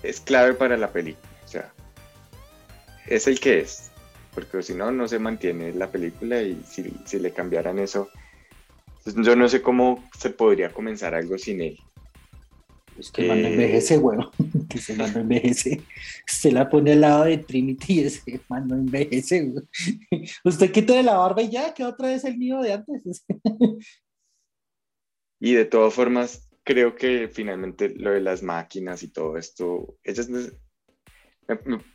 es 0.03 0.19
clave 0.19 0.53
para 0.53 0.75
la 0.75 0.91
película. 0.91 1.29
O 1.45 1.47
sea, 1.47 1.71
es 3.07 3.27
el 3.27 3.39
que 3.39 3.59
es. 3.59 3.89
Porque 4.33 4.61
si 4.63 4.73
no, 4.73 4.91
no 4.91 5.07
se 5.07 5.19
mantiene 5.19 5.73
la 5.73 5.91
película 5.91 6.41
y 6.41 6.61
si, 6.67 6.93
si 7.05 7.19
le 7.19 7.31
cambiaran 7.31 7.79
eso, 7.79 8.09
pues 9.03 9.15
yo 9.15 9.35
no 9.35 9.47
sé 9.49 9.61
cómo 9.61 10.03
se 10.17 10.29
podría 10.29 10.71
comenzar 10.71 11.15
algo 11.15 11.37
sin 11.37 11.61
él. 11.61 11.79
Es 12.97 13.11
que 13.11 13.27
man 13.27 13.39
eh, 13.39 13.51
envejece, 13.51 13.97
bueno, 13.97 14.31
que 14.71 14.79
ese 14.79 14.95
man 14.95 15.11
no 15.13 15.19
envejece. 15.21 15.81
Se 16.27 16.51
la 16.51 16.69
pone 16.69 16.93
al 16.93 17.01
lado 17.01 17.25
de 17.25 17.37
Trinity 17.37 17.93
y 17.93 17.99
ese 18.05 18.41
man 18.47 18.67
no 18.67 18.75
envejece. 18.75 19.53
Usted 20.43 20.71
quita 20.71 21.01
la 21.01 21.17
barba 21.17 21.41
y 21.41 21.49
ya, 21.49 21.73
que 21.73 21.83
otra 21.83 22.09
vez 22.09 22.23
el 22.23 22.37
mío 22.37 22.61
de 22.61 22.73
antes. 22.73 23.25
y 25.39 25.53
de 25.53 25.65
todas 25.65 25.93
formas, 25.93 26.49
creo 26.63 26.95
que 26.95 27.27
finalmente 27.27 27.89
lo 27.89 28.11
de 28.11 28.21
las 28.21 28.43
máquinas 28.43 29.03
y 29.03 29.09
todo 29.09 29.37
esto, 29.37 29.97
ellas, 30.03 30.29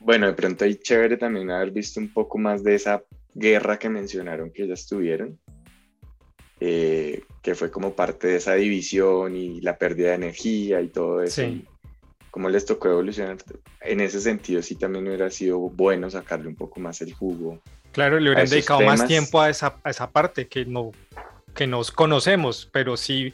bueno, 0.00 0.26
de 0.26 0.32
pronto 0.34 0.64
hay 0.64 0.76
chévere 0.76 1.16
también 1.16 1.50
haber 1.50 1.70
visto 1.70 2.00
un 2.00 2.12
poco 2.12 2.38
más 2.38 2.62
de 2.62 2.74
esa 2.74 3.04
guerra 3.34 3.78
que 3.78 3.88
mencionaron 3.88 4.50
que 4.50 4.64
ellas 4.64 4.86
tuvieron 4.86 5.38
eh, 6.58 7.22
que 7.42 7.54
fue 7.54 7.70
como 7.70 7.94
parte 7.94 8.28
de 8.28 8.36
esa 8.36 8.54
división 8.54 9.36
y 9.36 9.60
la 9.60 9.76
pérdida 9.76 10.08
de 10.08 10.14
energía 10.14 10.80
y 10.80 10.88
todo 10.88 11.22
eso. 11.22 11.42
Como 12.36 12.50
les 12.50 12.66
tocó 12.66 12.88
evolucionar, 12.88 13.38
en 13.80 14.02
ese 14.02 14.20
sentido 14.20 14.60
sí 14.60 14.74
también 14.74 15.06
hubiera 15.06 15.30
sido 15.30 15.58
bueno 15.58 16.10
sacarle 16.10 16.48
un 16.48 16.54
poco 16.54 16.80
más 16.80 17.00
el 17.00 17.14
jugo. 17.14 17.62
Claro, 17.92 18.20
le 18.20 18.28
hubieran 18.28 18.46
dedicado 18.46 18.82
más 18.82 19.06
tiempo 19.06 19.40
a 19.40 19.48
esa, 19.48 19.76
a 19.82 19.88
esa 19.88 20.10
parte 20.10 20.46
que, 20.46 20.66
no, 20.66 20.92
que 21.54 21.66
nos 21.66 21.90
conocemos, 21.90 22.68
pero 22.70 22.98
sí, 22.98 23.32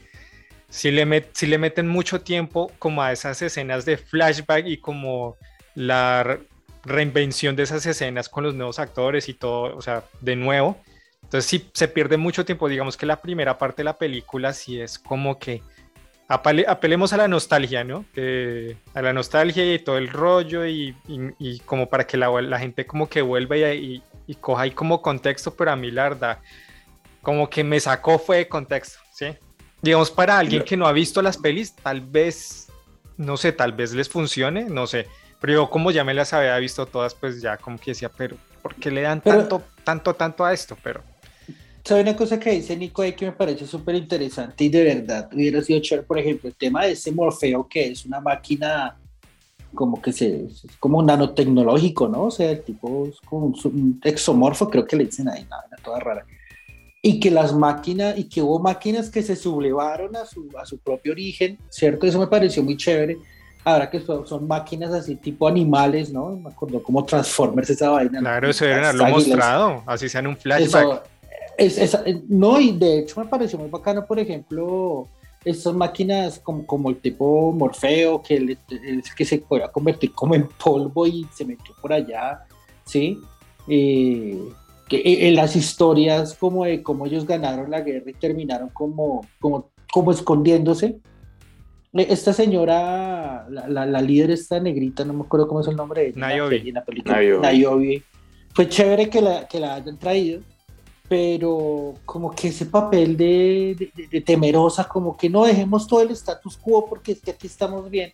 sí, 0.69 0.93
le 0.93 1.05
met, 1.05 1.37
le 1.43 1.59
meten 1.59 1.89
mucho 1.89 2.21
tiempo 2.21 2.71
como 2.79 3.03
a 3.03 3.11
esas 3.11 3.43
escenas 3.43 3.85
de 3.85 3.97
flashback 3.97 4.69
y 4.69 4.77
como 4.77 5.37
la 5.75 6.39
reinvención 6.85 7.57
de 7.57 7.65
esas 7.65 7.85
escenas 7.87 8.29
con 8.29 8.45
los 8.45 8.55
nuevos 8.55 8.79
actores 8.79 9.29
y 9.29 9.35
todo, 9.35 9.77
o 9.77 9.83
sea, 9.83 10.05
de 10.21 10.37
nuevo 10.37 10.79
entonces 11.33 11.49
sí 11.49 11.71
se 11.73 11.89
pierde 11.89 12.19
mucho 12.19 12.45
tiempo, 12.45 12.69
digamos 12.69 12.99
que 12.99 13.07
la 13.07 13.23
primera 13.23 13.57
parte 13.57 13.79
de 13.79 13.85
la 13.85 13.97
película 13.97 14.53
sí 14.53 14.79
es 14.79 14.99
como 14.99 15.39
que 15.39 15.63
apelemos 16.33 17.13
a 17.13 17.17
la 17.17 17.29
nostalgia, 17.29 17.85
¿no? 17.85 18.05
a 18.95 19.03
la 19.03 19.13
nostalgia 19.13 19.75
y 19.75 19.79
todo 19.79 19.99
el 19.99 20.09
rollo 20.09 20.67
y, 20.67 20.95
como 21.67 21.89
para 21.89 22.07
que 22.07 22.17
la, 22.17 22.59
gente 22.59 22.87
como 22.87 23.09
que 23.09 23.23
vuelva 23.23 23.57
y, 23.57 24.03
y 24.27 24.35
coja 24.37 24.63
ahí 24.63 24.71
como 24.71 25.03
contexto, 25.03 25.55
pero 25.55 25.73
a 25.73 25.77
mí 25.77 25.91
la 25.91 26.05
verdad, 26.05 26.39
como 27.21 27.49
que 27.49 27.63
me 27.65 27.79
sacó 27.81 28.19
fue 28.19 28.39
de 28.39 28.49
contexto, 28.49 28.99
¿sí? 29.13 29.27
Digamos, 29.81 30.11
para 30.11 30.39
alguien 30.39 30.63
que 30.63 30.77
no 30.77 30.87
ha 30.87 30.93
visto 30.93 31.23
las 31.23 31.37
pelis, 31.37 31.75
tal 31.75 32.01
vez, 32.01 32.69
no 33.17 33.37
sé, 33.37 33.53
tal 33.53 33.73
vez 33.73 33.93
les 33.93 34.09
funcione, 34.09 34.65
no 34.65 34.87
sé, 34.87 35.09
pero 35.41 35.53
yo 35.55 35.71
como 35.71 35.91
ya 35.91 36.05
me 36.05 36.15
las 36.15 36.33
había 36.33 36.57
visto 36.59 36.87
todas, 36.87 37.15
pues 37.15 37.43
ya 37.43 37.57
como 37.57 37.79
que 37.79 37.91
decía, 37.91 38.09
pero 38.09 38.37
¿por 38.63 38.77
qué 38.77 38.91
le 38.91 39.03
dan 39.03 39.21
tanto, 39.21 39.63
tanto, 39.83 40.15
tanto 40.15 40.45
a 40.45 40.53
esto? 40.53 40.77
Pero... 40.83 41.03
¿Sabe 41.85 42.03
una 42.03 42.17
cosa 42.17 42.39
que 42.39 42.53
dice 42.53 42.77
Nico 42.77 43.03
ahí 43.03 43.13
que 43.13 43.27
me 43.27 43.33
parece 43.33 43.67
súper 43.67 43.97
interesante 43.97 44.65
y 44.65 44.69
de 44.69 44.85
verdad 44.85 45.29
hubiera 45.33 45.61
sido 45.63 45.81
chévere, 45.81 46.07
por 46.07 46.19
ejemplo, 46.19 46.49
el 46.49 46.55
tema 46.55 46.85
de 46.85 46.93
ese 46.93 47.11
Morfeo 47.11 47.67
que 47.69 47.89
es 47.89 48.07
una 48.07 48.21
máquina 48.21 48.97
como 49.75 50.01
que 50.01 50.13
se, 50.13 50.45
es 50.45 50.65
como 50.79 51.03
nanotecnológico, 51.03 52.09
¿no? 52.09 52.25
O 52.25 52.31
sea, 52.31 52.51
el 52.51 52.63
tipo 52.63 53.07
es 53.07 53.21
como 53.23 53.47
un, 53.47 54.01
exomorfo, 54.05 54.69
creo 54.69 54.87
que 54.87 54.97
le 54.97 55.07
dicen 55.07 55.29
ahí, 55.29 55.47
nada, 55.49 55.65
toda 55.83 55.99
rara. 55.99 56.27
Y 57.01 57.19
que 57.19 57.31
las 57.31 57.53
máquinas, 57.55 58.17
y 58.17 58.25
que 58.25 58.43
hubo 58.43 58.59
máquinas 58.59 59.11
que 59.11 59.23
se 59.23 59.35
sublevaron 59.35 60.15
a 60.15 60.25
su, 60.25 60.49
a 60.61 60.65
su 60.67 60.79
propio 60.79 61.13
origen, 61.13 61.59
¿cierto? 61.69 62.07
Eso 62.07 62.21
me 62.21 62.27
pareció 62.27 62.63
muy 62.63 62.77
chévere. 62.77 63.19
Ahora 63.65 63.89
que 63.89 64.01
son, 64.01 64.27
son 64.27 64.47
máquinas 64.47 64.93
así 64.93 65.17
tipo 65.17 65.49
animales, 65.49 66.13
¿no? 66.13 66.37
Me 66.37 66.51
acuerdo 66.51 66.83
como 66.83 67.05
Transformers 67.05 67.71
esa 67.71 67.91
vaina. 67.91 68.21
Claro, 68.21 68.51
eso 68.51 68.65
deben 68.65 68.85
haberlo 68.85 69.09
mostrado, 69.09 69.83
así 69.87 70.09
sea 70.09 70.21
en 70.21 70.27
un 70.29 70.37
flashback. 70.37 71.12
Es, 71.59 71.99
no, 72.29 72.61
y 72.61 72.73
de 72.73 73.01
hecho 73.01 73.21
me 73.21 73.27
pareció 73.27 73.59
muy 73.59 73.69
bacano, 73.69 74.07
por 74.07 74.19
ejemplo, 74.19 75.09
estas 75.45 75.75
máquinas 75.75 76.39
como, 76.39 76.67
como 76.67 76.91
el 76.91 76.97
tipo 76.97 77.53
Morfeo, 77.53 78.23
que, 78.23 78.57
que 79.17 79.25
se 79.25 79.39
podía 79.39 79.69
convertir 79.69 80.13
como 80.13 80.35
en 80.35 80.49
polvo 80.49 81.07
y 81.07 81.27
se 81.33 81.45
metió 81.45 81.75
por 81.81 81.93
allá, 81.93 82.45
¿sí? 82.85 83.19
Eh, 83.69 84.39
que 84.89 84.97
eh, 84.97 85.29
en 85.29 85.37
las 85.37 85.57
historias 85.57 86.35
como 86.35 86.65
de 86.65 86.83
cómo 86.83 87.07
ellos 87.07 87.27
ganaron 87.27 87.71
la 87.71 87.81
guerra 87.81 88.11
y 88.11 88.15
terminaron 88.15 88.69
como, 88.71 89.27
como, 89.41 89.71
como 89.93 90.11
escondiéndose. 90.11 90.99
Eh, 91.95 92.07
esta 92.09 92.33
señora, 92.33 93.47
la, 93.49 93.87
la, 93.87 94.01
líder, 94.01 94.31
esta 94.31 94.61
negrita, 94.61 95.05
no 95.05 95.13
me 95.13 95.23
acuerdo 95.23 95.49
cómo 95.49 95.61
es 95.61 95.69
el 95.69 95.77
nombre 95.77 96.03
de 96.03 96.09
ella. 96.09 96.21
Nayobi. 96.21 96.69
En 96.69 96.75
la 96.75 96.85
película, 96.85 97.21
Nayobi. 97.41 98.03
Fue 98.55 98.69
chévere 98.69 99.09
que 99.09 99.23
la, 99.23 99.49
que 99.49 99.59
la 99.59 99.75
hayan 99.77 99.99
traído 99.99 100.43
pero 101.13 101.93
como 102.07 102.31
que 102.31 102.49
ese 102.49 102.65
papel 102.65 103.19
de, 103.19 103.93
de, 104.11 104.21
temerosa, 104.23 104.89
como 104.89 105.15
que 105.15 105.29
no 105.29 105.45
dejemos 105.45 105.87
todo 105.87 106.01
el 106.01 106.11
status 106.13 106.57
quo 106.57 106.87
porque 106.87 107.13
es 107.13 107.21
que 107.21 107.33
aquí 107.33 107.49
estamos 107.49 107.91
bien. 107.91 108.11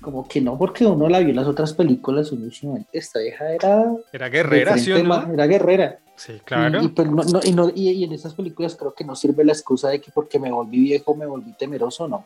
Como 0.00 0.28
que 0.28 0.40
no, 0.40 0.56
porque 0.56 0.86
uno 0.86 1.08
la 1.08 1.18
vio 1.18 1.30
en 1.30 1.34
las 1.34 1.48
otras 1.48 1.72
películas, 1.72 2.30
uno 2.30 2.44
dice, 2.44 2.68
esta 2.92 3.18
vieja 3.18 3.52
era... 3.52 3.92
Era 4.12 4.28
guerrera, 4.28 4.78
¿sí 4.78 4.92
no? 5.02 5.32
Era 5.32 5.46
guerrera. 5.48 5.98
Sí, 6.14 6.34
claro. 6.44 6.84
Y, 6.84 6.88
pues, 6.90 7.10
no, 7.10 7.40
y, 7.42 7.50
no, 7.50 7.72
y, 7.74 8.04
en 8.04 8.12
esas 8.12 8.32
películas 8.34 8.76
creo 8.76 8.94
que 8.94 9.02
no 9.02 9.16
sirve 9.16 9.44
la 9.44 9.52
excusa 9.52 9.88
de 9.88 10.00
que 10.00 10.12
porque 10.12 10.38
me 10.38 10.52
volví 10.52 10.78
viejo 10.78 11.16
me 11.16 11.26
volví 11.26 11.52
temeroso, 11.58 12.06
no. 12.06 12.24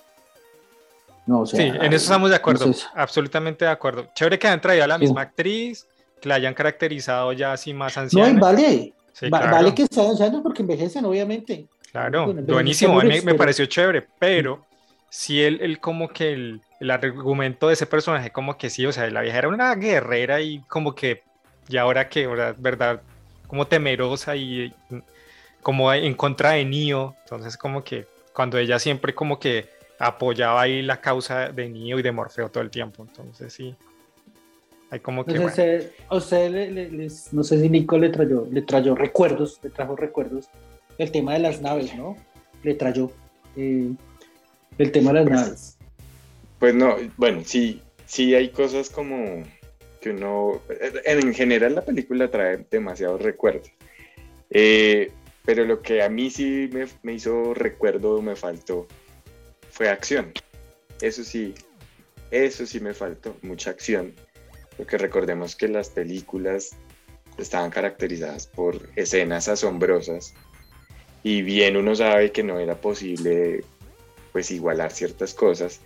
No, 1.24 1.40
o 1.40 1.46
sea, 1.46 1.60
sí, 1.60 1.66
en 1.66 1.94
eso 1.94 2.04
estamos 2.04 2.28
de 2.28 2.36
acuerdo, 2.36 2.70
absolutamente 2.94 3.64
de 3.64 3.70
acuerdo. 3.70 4.08
Chévere 4.14 4.38
que 4.38 4.48
hayan 4.48 4.60
traído 4.60 4.84
a 4.84 4.86
la 4.86 4.98
misma 4.98 5.22
actriz, 5.22 5.86
que 6.20 6.28
la 6.28 6.34
hayan 6.34 6.52
caracterizado 6.52 7.32
ya 7.32 7.54
así 7.54 7.72
más 7.72 7.96
anciana. 7.96 8.34
No, 8.34 8.40
vale, 8.40 8.92
Vale 9.30 9.74
que 9.74 9.86
sean 9.86 10.08
ancianos 10.08 10.40
porque 10.42 10.62
envejecen, 10.62 11.04
obviamente. 11.04 11.66
Claro, 11.90 12.32
buenísimo, 12.32 13.00
a 13.00 13.04
mí 13.04 13.20
me 13.22 13.34
pareció 13.34 13.66
chévere, 13.66 14.06
pero 14.18 14.64
si 15.10 15.42
él, 15.42 15.58
él 15.62 15.80
como 15.80 16.08
que 16.08 16.32
el, 16.32 16.60
el, 16.80 16.90
argumento 16.90 17.68
de 17.68 17.74
ese 17.74 17.86
personaje, 17.86 18.30
como 18.30 18.58
que 18.58 18.68
sí, 18.70 18.84
o 18.84 18.92
sea, 18.92 19.08
la 19.10 19.22
vieja 19.22 19.38
era 19.38 19.48
una 19.48 19.74
guerrera 19.74 20.40
y 20.40 20.60
como 20.68 20.94
que, 20.94 21.22
y 21.68 21.78
ahora 21.78 22.08
que, 22.08 22.26
verdad, 22.26 23.00
como 23.46 23.66
temerosa 23.66 24.36
y 24.36 24.72
como 25.62 25.92
en 25.92 26.14
contra 26.14 26.52
de 26.52 26.64
Nio, 26.64 27.16
entonces 27.24 27.56
como 27.56 27.82
que 27.82 28.06
cuando 28.32 28.58
ella 28.58 28.78
siempre 28.78 29.14
como 29.14 29.40
que 29.40 29.68
apoyaba 29.98 30.62
ahí 30.62 30.82
la 30.82 31.00
causa 31.00 31.48
de 31.48 31.68
Nio 31.68 31.98
y 31.98 32.02
de 32.02 32.12
Morfeo 32.12 32.50
todo 32.50 32.62
el 32.62 32.70
tiempo, 32.70 33.04
entonces 33.08 33.52
sí, 33.52 33.74
hay 34.90 35.00
como 35.00 35.24
que. 35.24 35.34
No 35.34 35.50
sé, 35.50 35.92
a 36.08 36.16
usted 36.16 37.10
no 37.32 37.44
sé 37.44 37.60
si 37.60 37.68
Nico 37.68 37.98
le 37.98 38.08
trayó, 38.08 38.46
le 38.50 38.62
trayó 38.62 38.94
recuerdos, 38.94 39.60
le 39.62 39.70
trajo 39.70 39.96
recuerdos. 39.96 40.48
El 40.96 41.12
tema 41.12 41.34
de 41.34 41.40
las 41.40 41.60
naves, 41.60 41.94
¿no? 41.94 42.16
Le 42.62 42.74
trayó 42.74 43.12
eh, 43.56 43.92
el 44.78 44.92
tema 44.92 45.12
de 45.12 45.20
las 45.20 45.28
pues, 45.28 45.40
naves. 45.40 45.78
Pues 46.58 46.74
no, 46.74 46.96
bueno, 47.16 47.42
sí, 47.44 47.82
sí 48.06 48.34
hay 48.34 48.48
cosas 48.48 48.88
como 48.88 49.42
que 50.00 50.10
uno. 50.10 50.60
En 51.04 51.34
general, 51.34 51.74
la 51.74 51.82
película 51.82 52.30
trae 52.30 52.64
demasiados 52.70 53.20
recuerdos. 53.20 53.70
Eh, 54.50 55.12
pero 55.44 55.64
lo 55.64 55.82
que 55.82 56.02
a 56.02 56.08
mí 56.08 56.30
sí 56.30 56.68
me, 56.72 56.86
me 57.02 57.14
hizo 57.14 57.52
recuerdo, 57.52 58.22
me 58.22 58.36
faltó, 58.36 58.86
fue 59.70 59.90
acción. 59.90 60.32
Eso 61.00 61.22
sí, 61.22 61.54
eso 62.30 62.66
sí 62.66 62.80
me 62.80 62.94
faltó, 62.94 63.36
mucha 63.42 63.70
acción 63.70 64.14
porque 64.78 64.96
recordemos 64.96 65.56
que 65.56 65.68
las 65.68 65.90
películas 65.90 66.70
estaban 67.36 67.70
caracterizadas 67.70 68.46
por 68.46 68.88
escenas 68.96 69.48
asombrosas 69.48 70.32
y 71.22 71.42
bien 71.42 71.76
uno 71.76 71.94
sabe 71.94 72.32
que 72.32 72.44
no 72.44 72.58
era 72.58 72.80
posible 72.80 73.64
pues 74.32 74.50
igualar 74.50 74.92
ciertas 74.92 75.34
cosas. 75.34 75.80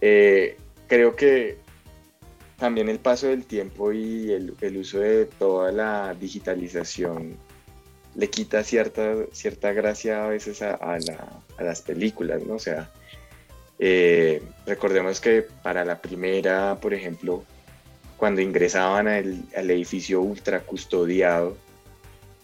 Eh, 0.00 0.56
creo 0.88 1.14
que 1.14 1.58
también 2.58 2.88
el 2.88 2.98
paso 2.98 3.26
del 3.26 3.44
tiempo 3.44 3.92
y 3.92 4.32
el, 4.32 4.76
uso 4.76 5.00
de 5.00 5.26
toda 5.26 5.70
la 5.70 6.14
digitalización 6.14 7.36
le 8.14 8.30
quita 8.30 8.64
cierta, 8.64 9.14
cierta 9.32 9.72
gracia 9.72 10.24
a 10.24 10.28
veces 10.28 10.62
a, 10.62 10.98
las 11.58 11.82
películas, 11.82 12.42
¿no? 12.44 12.54
O 12.54 12.58
sea, 12.58 12.90
eh, 13.78 14.42
recordemos 14.66 15.20
que 15.20 15.42
para 15.62 15.84
la 15.84 16.00
primera, 16.00 16.78
por 16.80 16.94
ejemplo, 16.94 17.44
cuando 18.22 18.40
ingresaban 18.40 19.08
al, 19.08 19.42
edificio 19.52 20.20
ultra 20.20 20.60
custodiado, 20.60 21.56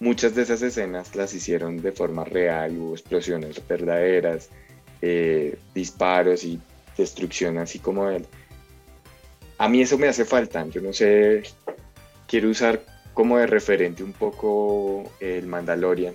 muchas 0.00 0.34
de 0.34 0.42
esas 0.42 0.60
escenas 0.60 1.14
las 1.14 1.32
hicieron 1.32 1.80
de 1.80 1.92
forma 1.92 2.24
real, 2.24 2.76
hubo 2.76 2.94
explosiones 2.94 3.62
verdaderas, 3.68 4.50
eh, 5.00 5.56
disparos 5.76 6.42
y 6.42 6.60
destrucción 6.96 7.58
así 7.58 7.78
como 7.78 8.10
él. 8.10 8.26
A 9.58 9.68
mí 9.68 9.80
eso 9.80 9.96
me 9.98 10.08
hace 10.08 10.24
falta, 10.24 10.66
yo 10.66 10.80
no 10.80 10.92
sé, 10.92 11.44
quiero 12.26 12.48
usar 12.48 12.82
como 13.14 13.38
de 13.38 13.46
referente 13.46 14.02
un 14.02 14.14
poco 14.14 15.12
el 15.20 15.46
Mandalorian, 15.46 16.14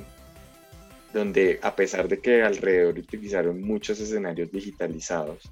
donde 1.13 1.61
a 1.61 1.73
pesar 1.73 2.09
de 2.09 2.19
que 2.19 2.43
alrededor 2.43 2.99
utilizaron 2.99 3.61
muchos 3.61 3.97
escenarios 4.01 4.51
digitalizados, 4.51 5.49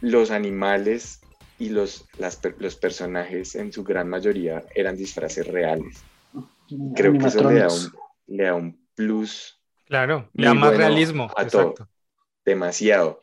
los 0.00 0.30
animales 0.30 1.18
y 1.58 1.70
los, 1.70 2.06
los 2.58 2.76
personajes 2.76 3.54
en 3.54 3.72
su 3.72 3.82
gran 3.82 4.08
mayoría 4.08 4.64
eran 4.74 4.96
disfraces 4.96 5.46
reales. 5.46 6.02
Creo 6.94 7.12
que 7.12 7.26
eso 7.26 7.48
le 7.50 7.60
da 7.60 7.68
un, 7.68 7.92
le 8.26 8.44
da 8.44 8.54
un 8.54 8.86
plus. 8.94 9.60
Claro, 9.86 10.28
le 10.34 10.46
da 10.46 10.54
más 10.54 10.76
realismo. 10.76 11.30
A 11.36 11.46
todo. 11.46 11.74
Demasiado. 12.44 13.20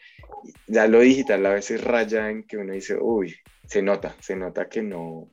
Ya 0.68 0.88
lo 0.88 1.00
digital 1.00 1.46
a 1.46 1.54
veces 1.54 1.84
raya 1.84 2.30
en 2.30 2.44
que 2.44 2.58
uno 2.58 2.74
dice, 2.74 2.98
uy, 3.00 3.36
se 3.66 3.82
nota, 3.82 4.16
se 4.20 4.36
nota 4.36 4.68
que 4.68 4.82
no. 4.82 5.30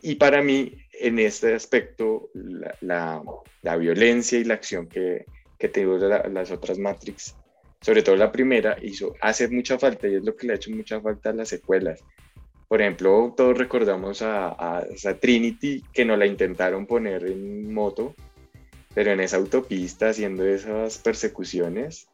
Y 0.00 0.16
para 0.16 0.42
mí, 0.42 0.76
en 0.92 1.18
este 1.18 1.54
aspecto, 1.54 2.30
la, 2.34 3.22
la, 3.62 3.76
violencia 3.76 4.38
y 4.38 4.44
la 4.44 4.54
acción 4.54 4.88
que, 4.88 5.24
que 5.58 5.68
tengo 5.68 5.96
las 5.96 6.50
otras 6.50 6.78
Matrix 6.78 7.34
sobre 7.80 8.02
todo 8.02 8.16
la 8.16 8.32
primera, 8.32 8.76
hizo, 8.82 9.14
hace 9.20 9.48
mucha 9.48 9.78
falta 9.78 10.08
y 10.08 10.16
es 10.16 10.24
lo 10.24 10.34
que 10.36 10.46
le 10.46 10.52
ha 10.52 10.56
hecho 10.56 10.70
mucha 10.70 11.00
falta 11.00 11.30
a 11.30 11.32
las 11.32 11.48
secuelas. 11.48 12.02
Por 12.66 12.82
ejemplo, 12.82 13.32
todos 13.36 13.56
recordamos 13.56 14.20
a, 14.20 14.80
a, 14.80 14.84
Trinity 15.20 15.82
que 15.92 16.04
nos 16.04 16.18
la 16.18 16.26
intentaron 16.26 16.86
poner 16.86 17.24
en 17.24 17.72
moto, 17.72 18.14
pero 18.94 19.12
en 19.12 19.20
esa 19.20 19.38
autopista 19.38 20.10
haciendo 20.10 20.46
esas 20.46 20.98
persecuciones, 20.98 22.08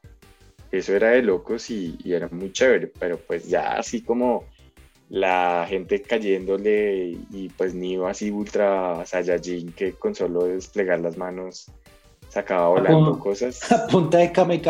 eso 0.70 0.94
era 0.94 1.10
de 1.10 1.22
locos 1.22 1.70
y, 1.70 1.98
era 2.04 2.28
muy 2.28 2.52
chévere, 2.52 2.86
pero 2.98 3.18
pues 3.18 3.48
ya 3.48 3.78
así 3.78 4.02
como 4.02 4.44
la 5.08 5.66
gente 5.68 6.02
cayéndole 6.02 7.16
y 7.30 7.48
pues 7.56 7.74
Neo 7.74 8.06
así 8.06 8.30
ultra 8.30 9.04
Saiyajin 9.04 9.72
que 9.72 9.92
con 9.92 10.14
solo 10.14 10.44
desplegar 10.44 11.00
las 11.00 11.16
manos 11.16 11.70
se 12.34 12.40
acaba 12.40 12.68
volando 12.68 13.18
cosas. 13.20 13.62
A 13.72 13.86
punta 13.86 14.18
de 14.18 14.32
Kame 14.32 14.60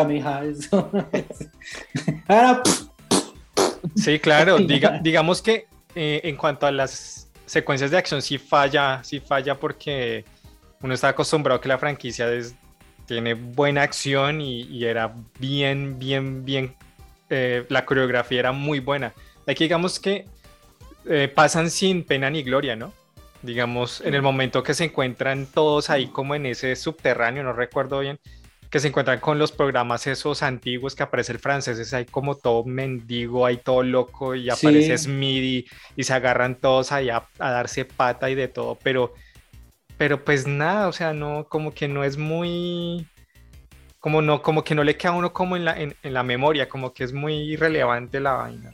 eso. 0.43 0.91
sí, 3.95 4.19
claro, 4.19 4.57
digamos 5.01 5.41
que 5.41 5.65
eh, 5.95 6.21
en 6.23 6.35
cuanto 6.35 6.67
a 6.67 6.71
las 6.71 7.27
secuencias 7.47 7.89
de 7.89 7.97
acción 7.97 8.21
sí 8.21 8.37
falla, 8.37 9.03
sí 9.03 9.19
falla 9.19 9.55
porque 9.55 10.25
uno 10.81 10.93
está 10.93 11.09
acostumbrado 11.09 11.59
que 11.59 11.67
la 11.67 11.79
franquicia 11.79 12.27
tiene 13.07 13.33
buena 13.33 13.81
acción 13.81 14.41
y, 14.41 14.85
era 14.85 15.15
bien, 15.39 15.97
bien, 15.97 16.45
bien, 16.45 16.75
eh, 17.31 17.65
la 17.69 17.83
coreografía 17.83 18.41
era 18.41 18.51
muy 18.51 18.79
buena. 18.79 19.11
Aquí 19.47 19.63
digamos 19.63 19.99
que 19.99 20.27
eh, 21.07 21.31
pasan 21.33 21.71
sin 21.71 22.03
pena 22.03 22.29
ni 22.29 22.43
gloria, 22.43 22.75
¿no? 22.75 22.93
Digamos, 23.45 24.01
en 24.01 24.15
el 24.15 24.21
momento 24.21 24.63
que 24.63 24.73
se 24.73 24.85
encuentran 24.85 25.45
todos 25.45 25.89
ahí 25.89 26.07
como 26.07 26.35
en 26.35 26.45
ese 26.45 26.75
subterráneo, 26.75 27.43
no 27.43 27.53
recuerdo 27.53 27.99
bien, 27.99 28.19
que 28.69 28.79
se 28.79 28.89
encuentran 28.89 29.19
con 29.19 29.39
los 29.39 29.51
programas 29.51 30.05
esos 30.07 30.43
antiguos 30.43 30.95
que 30.95 31.03
aparece 31.03 31.31
el 31.31 31.39
francés, 31.39 31.79
es 31.79 31.93
ahí 31.93 32.05
como 32.05 32.35
todo 32.35 32.65
mendigo, 32.65 33.45
ahí 33.45 33.57
todo 33.57 33.83
loco 33.83 34.35
y 34.35 34.49
aparece 34.49 34.97
Smithy 34.97 35.65
y 35.95 36.03
se 36.03 36.13
agarran 36.13 36.55
todos 36.55 36.91
ahí 36.91 37.09
a, 37.09 37.25
darse 37.39 37.85
pata 37.85 38.29
y 38.29 38.35
de 38.35 38.47
todo, 38.47 38.77
pero, 38.83 39.13
pero 39.97 40.25
pues 40.25 40.45
nada, 40.45 40.87
o 40.87 40.91
sea, 40.91 41.13
no, 41.13 41.47
como 41.47 41.73
que 41.73 41.87
no 41.87 42.03
es 42.03 42.17
muy, 42.17 43.07
como 43.99 44.21
no, 44.21 44.41
como 44.41 44.63
que 44.63 44.75
no 44.75 44.83
le 44.83 44.97
queda 44.97 45.13
a 45.13 45.15
uno 45.15 45.31
como 45.31 45.55
en 45.55 45.65
la, 45.65 45.79
en, 45.79 45.95
la 46.03 46.23
memoria, 46.23 46.67
como 46.67 46.93
que 46.93 47.03
es 47.05 47.13
muy 47.13 47.33
irrelevante 47.53 48.19
la 48.19 48.33
vaina. 48.33 48.73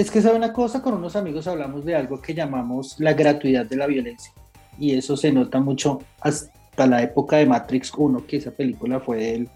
Es 0.00 0.10
que 0.10 0.22
sabe 0.22 0.38
una 0.38 0.54
cosa, 0.54 0.80
con 0.80 0.94
unos 0.94 1.14
amigos 1.14 1.46
hablamos 1.46 1.84
de 1.84 1.94
algo 1.94 2.22
que 2.22 2.32
llamamos 2.32 2.98
la 3.00 3.12
gratuidad 3.12 3.66
de 3.66 3.76
la 3.76 3.86
violencia. 3.86 4.32
Y 4.78 4.94
eso 4.94 5.14
se 5.14 5.30
nota 5.30 5.60
mucho 5.60 5.98
hasta 6.20 6.86
la 6.86 7.02
época 7.02 7.36
de 7.36 7.44
Matrix 7.44 7.92
1, 7.94 8.26
que 8.26 8.38
esa 8.38 8.50
película 8.50 9.00
fue 9.00 9.18
del, 9.18 9.50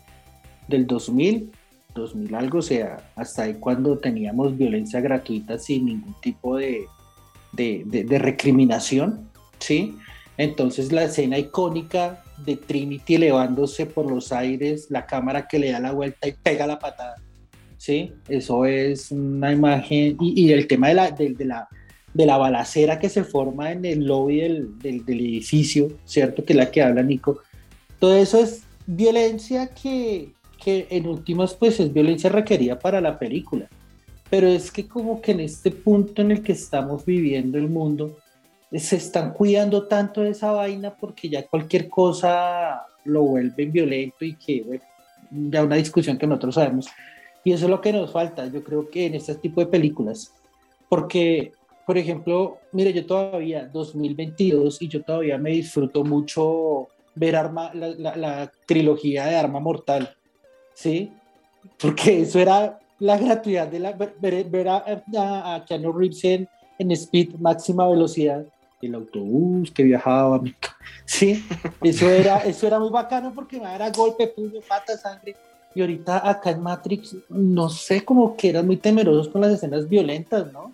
del 0.69 0.87
2000, 0.87 1.51
2000 1.95 2.35
algo, 2.35 2.59
o 2.59 2.63
sea, 2.63 3.11
hasta 3.17 3.45
ahí 3.45 3.55
cuando 3.55 3.99
teníamos 3.99 4.55
violencia 4.55 5.01
gratuita 5.01 5.59
sin 5.59 5.87
ningún 5.87 6.15
tipo 6.21 6.59
de, 6.59 6.85
de, 7.53 7.83
de, 7.87 8.19
recriminación, 8.19 9.31
¿sí? 9.61 9.97
Entonces 10.37 10.93
la 10.93 11.05
escena 11.05 11.39
icónica 11.39 12.23
de 12.45 12.57
Trinity 12.57 13.15
elevándose 13.15 13.87
por 13.87 14.11
los 14.11 14.31
aires, 14.31 14.89
la 14.91 15.07
cámara 15.07 15.49
que 15.49 15.59
le 15.59 15.73
da 15.73 15.81
la 15.81 15.93
vuelta 15.93 16.29
y 16.29 16.33
pega 16.33 16.67
la 16.67 16.79
patada 16.79 17.24
¿sí? 17.85 18.15
Eso 18.31 18.65
es 18.65 19.11
una 19.11 19.53
imagen, 19.53 20.17
y, 20.19 20.51
el 20.53 20.67
tema 20.67 20.89
de 20.89 20.95
la, 20.95 21.11
de, 21.11 21.45
la, 21.45 21.69
de 22.15 22.25
la 22.25 22.39
balacera 22.39 22.99
que 22.99 23.11
se 23.11 23.25
forma 23.25 23.73
en 23.73 23.85
el 23.85 24.07
lobby 24.07 24.41
del, 24.41 24.79
del, 24.79 25.21
edificio, 25.21 25.89
¿cierto? 26.07 26.43
Que 26.43 26.55
es 26.55 26.57
la 26.57 26.71
que 26.71 26.81
habla 26.81 27.03
Nico. 27.03 27.41
Todo 27.99 28.17
eso 28.17 28.39
es 28.39 28.63
violencia 28.87 29.67
que, 29.67 30.33
que 30.63 30.87
en 30.89 31.07
últimas 31.07 31.53
pues 31.53 31.79
es 31.79 31.93
violencia 31.93 32.31
requerida 32.31 32.79
para 32.79 33.03
la 33.03 33.19
película. 33.19 33.69
Pero 34.31 34.49
es 34.49 34.71
que 34.71 34.89
como 34.89 35.21
que 35.21 35.33
en 35.33 35.41
este 35.41 35.71
punto 35.71 36.23
en 36.23 36.31
el 36.31 36.43
que 36.43 36.53
estamos 36.53 37.05
viviendo 37.05 37.59
el 37.59 37.69
mundo, 37.69 38.17
se 38.73 38.97
están 38.97 39.35
cuidando 39.35 39.87
tanto 39.87 40.23
de 40.23 40.31
esa 40.31 40.53
vaina 40.53 40.95
porque 40.95 41.29
ya 41.29 41.47
cualquier 41.47 41.91
cosa 41.91 42.81
lo 43.05 43.25
vuelve 43.25 43.67
violento 43.67 44.25
y 44.25 44.37
que, 44.37 44.63
bueno, 44.63 44.83
ya 45.31 45.63
una 45.63 45.77
discusión 45.77 46.17
que 46.17 46.27
nosotros 46.27 46.55
sabemos 46.55 46.89
y 47.45 47.53
eso 47.53 47.67
es 47.67 47.71
lo 47.71 47.81
que 47.81 47.93
nos 47.93 48.11
falta, 48.11 48.47
yo 48.47 48.65
creo 48.65 48.89
que 48.89 49.07
en 49.07 49.15
este 49.15 49.35
tipo 49.35 49.61
de 49.61 49.67
películas. 49.67 50.33
Porque, 50.89 51.53
por 51.87 51.99
ejemplo, 51.99 52.59
mire, 52.73 52.93
yo 52.93 53.05
todavía, 53.05 53.67
2022, 53.67 54.81
y 54.81 54.89
yo 54.89 55.03
todavía 55.03 55.37
me 55.37 55.51
disfruto 55.51 56.05
mucho 56.05 56.89
ver 57.15 57.37
arma, 57.37 57.71
la, 57.75 58.51
trilogía 58.67 59.27
de 59.27 59.37
Arma 59.37 59.61
Mortal, 59.61 60.15
¿sí? 60.73 61.13
Porque 61.79 62.23
eso 62.23 62.39
era 62.39 62.79
la 62.99 63.19
gratuidad 63.19 63.69
de 63.69 63.79
la, 63.79 63.93
ver, 63.93 64.69
a, 64.69 65.55
a, 65.55 65.65
Keanu 65.65 65.93
Reeves 65.93 66.25
en, 66.25 66.49
en 66.79 66.91
speed, 66.93 67.35
máxima 67.35 67.89
velocidad, 67.89 68.45
el 68.81 68.95
autobús 68.95 69.71
que 69.71 69.83
viajaba, 69.83 70.41
sí, 71.05 71.45
eso 71.83 72.09
era, 72.09 72.39
eso 72.39 72.67
era 72.67 72.79
muy 72.79 72.91
bacano 72.91 73.33
porque 73.35 73.57
era 73.57 73.91
golpe, 73.91 74.29
puño, 74.29 74.61
pata, 74.67 74.97
sangre, 74.97 75.37
y 75.75 75.81
ahorita 75.81 76.29
acá 76.29 76.51
en 76.51 76.63
Matrix, 76.63 77.17
no 77.29 77.69
sé, 77.69 78.05
como 78.05 78.37
que 78.37 78.51
eran 78.51 78.67
muy 78.67 78.77
temerosos 78.77 79.29
con 79.29 79.41
las 79.41 79.53
escenas 79.53 79.89
violentas, 79.89 80.53
¿no? 80.53 80.73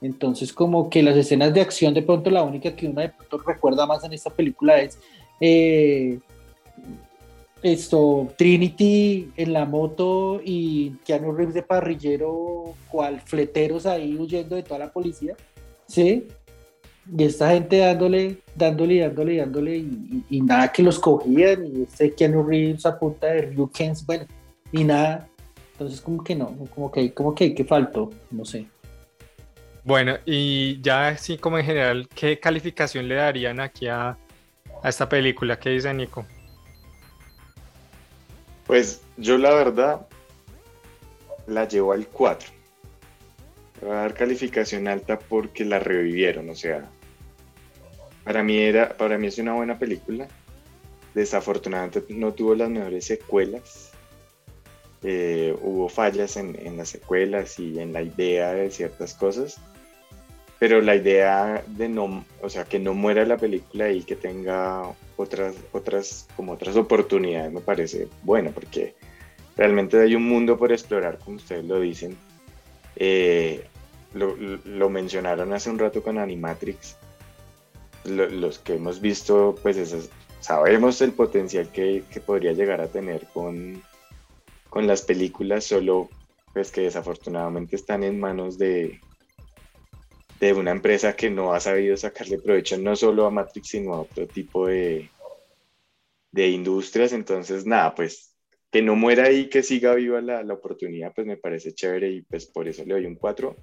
Entonces, 0.00 0.52
como 0.52 0.90
que 0.90 1.02
las 1.02 1.16
escenas 1.16 1.54
de 1.54 1.60
acción, 1.60 1.94
de 1.94 2.02
pronto 2.02 2.30
la 2.30 2.42
única 2.42 2.74
que 2.74 2.88
uno 2.88 3.00
de 3.00 3.10
pronto 3.10 3.38
recuerda 3.46 3.86
más 3.86 4.02
en 4.04 4.12
esta 4.12 4.30
película 4.30 4.80
es 4.80 4.98
eh, 5.40 6.18
esto, 7.62 8.32
Trinity 8.36 9.30
en 9.36 9.52
la 9.52 9.64
moto 9.64 10.40
y 10.44 10.90
Keanu 11.04 11.32
Reeves 11.32 11.54
de 11.54 11.62
parrillero, 11.62 12.74
cual 12.88 13.20
fleteros 13.20 13.86
ahí 13.86 14.16
huyendo 14.16 14.56
de 14.56 14.64
toda 14.64 14.80
la 14.80 14.92
policía, 14.92 15.36
¿sí? 15.86 16.26
Y 17.10 17.24
esta 17.24 17.50
gente 17.50 17.78
dándole, 17.78 18.38
dándole, 18.54 19.00
dándole, 19.00 19.36
dándole, 19.38 19.76
y, 19.76 20.40
nada 20.40 20.70
que 20.70 20.82
los 20.82 20.98
cogían, 20.98 21.66
y 21.66 21.82
este 21.82 22.12
Keanu 22.12 22.44
Reeves 22.44 22.86
a 22.86 22.98
punta 22.98 23.26
de 23.28 23.42
Ryukens, 23.42 24.06
bueno, 24.06 24.24
y 24.70 24.84
nada. 24.84 25.28
Entonces, 25.72 26.00
como 26.00 26.22
que 26.22 26.36
no, 26.36 26.54
como 26.74 26.92
que, 26.92 27.12
como 27.12 27.34
que, 27.34 27.54
que 27.54 27.64
faltó, 27.64 28.10
no 28.30 28.44
sé. 28.44 28.66
Bueno, 29.84 30.16
y 30.24 30.80
ya 30.80 31.08
así 31.08 31.38
como 31.38 31.58
en 31.58 31.64
general, 31.64 32.08
¿qué 32.14 32.38
calificación 32.38 33.08
le 33.08 33.16
darían 33.16 33.58
aquí 33.58 33.88
a, 33.88 34.16
a 34.82 34.88
esta 34.88 35.08
película? 35.08 35.58
¿Qué 35.58 35.70
dice 35.70 35.92
Nico? 35.92 36.24
Pues 38.66 39.02
yo 39.16 39.38
la 39.38 39.52
verdad 39.54 40.06
la 41.48 41.66
llevo 41.66 41.92
al 41.92 42.06
4 42.06 42.61
va 43.84 43.98
a 43.98 44.02
dar 44.02 44.14
calificación 44.14 44.88
alta 44.88 45.18
porque 45.18 45.64
la 45.64 45.78
revivieron, 45.78 46.48
o 46.50 46.54
sea, 46.54 46.88
para 48.24 48.42
mí 48.42 48.58
era, 48.58 48.96
para 48.96 49.18
mí 49.18 49.26
es 49.26 49.38
una 49.38 49.54
buena 49.54 49.78
película. 49.78 50.28
Desafortunadamente 51.14 52.04
no 52.10 52.32
tuvo 52.32 52.54
las 52.54 52.70
mejores 52.70 53.04
secuelas. 53.04 53.90
Eh, 55.02 55.56
hubo 55.60 55.88
fallas 55.88 56.36
en, 56.36 56.56
en, 56.64 56.76
las 56.76 56.90
secuelas 56.90 57.58
y 57.58 57.80
en 57.80 57.92
la 57.92 58.02
idea 58.02 58.52
de 58.52 58.70
ciertas 58.70 59.14
cosas. 59.14 59.60
Pero 60.60 60.80
la 60.80 60.94
idea 60.94 61.64
de 61.66 61.88
no, 61.88 62.24
o 62.40 62.48
sea, 62.48 62.64
que 62.64 62.78
no 62.78 62.94
muera 62.94 63.26
la 63.26 63.36
película 63.36 63.90
y 63.90 64.04
que 64.04 64.14
tenga 64.14 64.94
otras, 65.16 65.56
otras, 65.72 66.28
como 66.36 66.52
otras 66.52 66.76
oportunidades 66.76 67.52
me 67.52 67.60
parece 67.60 68.08
bueno, 68.22 68.52
porque 68.54 68.94
realmente 69.56 70.00
hay 70.00 70.14
un 70.14 70.28
mundo 70.28 70.56
por 70.56 70.70
explorar, 70.70 71.18
como 71.18 71.38
ustedes 71.38 71.64
lo 71.64 71.80
dicen. 71.80 72.16
Eh, 72.94 73.64
lo, 74.14 74.90
mencionaron 74.90 75.52
hace 75.52 75.70
un 75.70 75.78
rato 75.78 76.02
con 76.02 76.18
Animatrix. 76.18 76.96
los 78.04 78.58
que 78.58 78.74
hemos 78.74 79.00
visto, 79.00 79.56
pues 79.62 80.10
sabemos 80.40 81.00
el 81.00 81.12
potencial 81.12 81.70
que, 81.70 82.04
podría 82.24 82.52
llegar 82.52 82.80
a 82.80 82.88
tener 82.88 83.26
con, 83.32 83.82
con 84.68 84.86
las 84.86 85.02
películas, 85.02 85.64
solo 85.64 86.08
pues 86.52 86.70
que 86.70 86.82
desafortunadamente 86.82 87.76
están 87.76 88.04
en 88.04 88.20
manos 88.20 88.58
de, 88.58 89.00
de 90.38 90.52
una 90.52 90.72
empresa 90.72 91.14
que 91.14 91.30
no 91.30 91.54
ha 91.54 91.60
sabido 91.60 91.96
sacarle 91.96 92.38
provecho 92.38 92.76
no 92.76 92.96
solo 92.96 93.26
a 93.26 93.30
Matrix, 93.30 93.68
sino 93.68 93.94
a 93.94 94.00
otro 94.00 94.26
tipo 94.26 94.66
de, 94.66 95.08
de 96.32 96.48
industrias. 96.48 97.12
Entonces, 97.12 97.64
nada, 97.64 97.94
pues 97.94 98.34
que 98.72 98.82
no 98.82 98.96
muera 98.96 99.24
ahí, 99.24 99.48
que 99.48 99.62
siga 99.62 99.94
viva 99.94 100.20
la, 100.20 100.42
la, 100.42 100.54
oportunidad, 100.54 101.12
pues 101.14 101.26
me 101.26 101.36
parece 101.36 101.74
chévere 101.74 102.10
y 102.10 102.22
pues 102.22 102.46
por 102.46 102.66
eso 102.66 102.84
le 102.84 102.94
doy 102.94 103.06
un 103.06 103.14
4. 103.14 103.54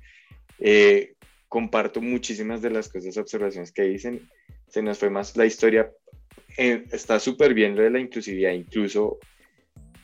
Eh, 0.59 1.13
comparto 1.47 2.01
muchísimas 2.01 2.61
de 2.61 2.69
las 2.69 2.89
cosas, 2.89 3.17
observaciones 3.17 3.71
que 3.71 3.83
dicen. 3.83 4.29
Se 4.67 4.81
nos 4.81 4.97
fue 4.97 5.09
más 5.09 5.35
la 5.35 5.45
historia. 5.45 5.91
Eh, 6.57 6.85
está 6.91 7.19
súper 7.19 7.53
bien 7.53 7.75
lo 7.75 7.83
de 7.83 7.89
la 7.89 7.99
inclusividad, 7.99 8.51
incluso 8.51 9.19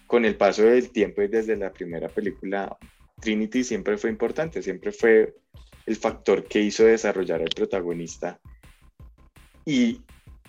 con 0.08 0.26
el 0.26 0.36
paso 0.36 0.64
del 0.64 0.92
tiempo 0.92 1.22
y 1.22 1.28
desde 1.28 1.56
la 1.56 1.72
primera 1.72 2.10
película, 2.10 2.78
Trinity 3.20 3.64
siempre 3.64 3.98
fue 3.98 4.10
importante, 4.10 4.62
siempre 4.62 4.92
fue 4.92 5.34
el 5.86 5.96
factor 5.96 6.44
que 6.46 6.62
hizo 6.62 6.84
desarrollar 6.84 7.42
al 7.42 7.50
protagonista. 7.50 8.40
Y 9.66 10.02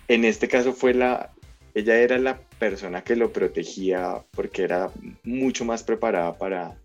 en 0.07 0.25
este 0.25 0.47
caso 0.47 0.73
fue 0.73 0.93
la, 0.93 1.33
ella 1.73 1.97
era 1.97 2.17
la 2.17 2.39
persona 2.59 3.03
que 3.03 3.15
lo 3.15 3.31
protegía 3.31 4.23
porque 4.31 4.63
era 4.63 4.91
mucho 5.23 5.65
más 5.65 5.83
preparada 5.83 6.37
para, 6.37 6.77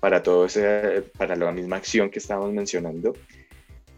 para 0.00 0.22
todo 0.22 0.46
ese, 0.46 1.02
para 1.16 1.36
la 1.36 1.52
misma 1.52 1.76
acción 1.76 2.10
que 2.10 2.18
estábamos 2.18 2.52
mencionando. 2.52 3.14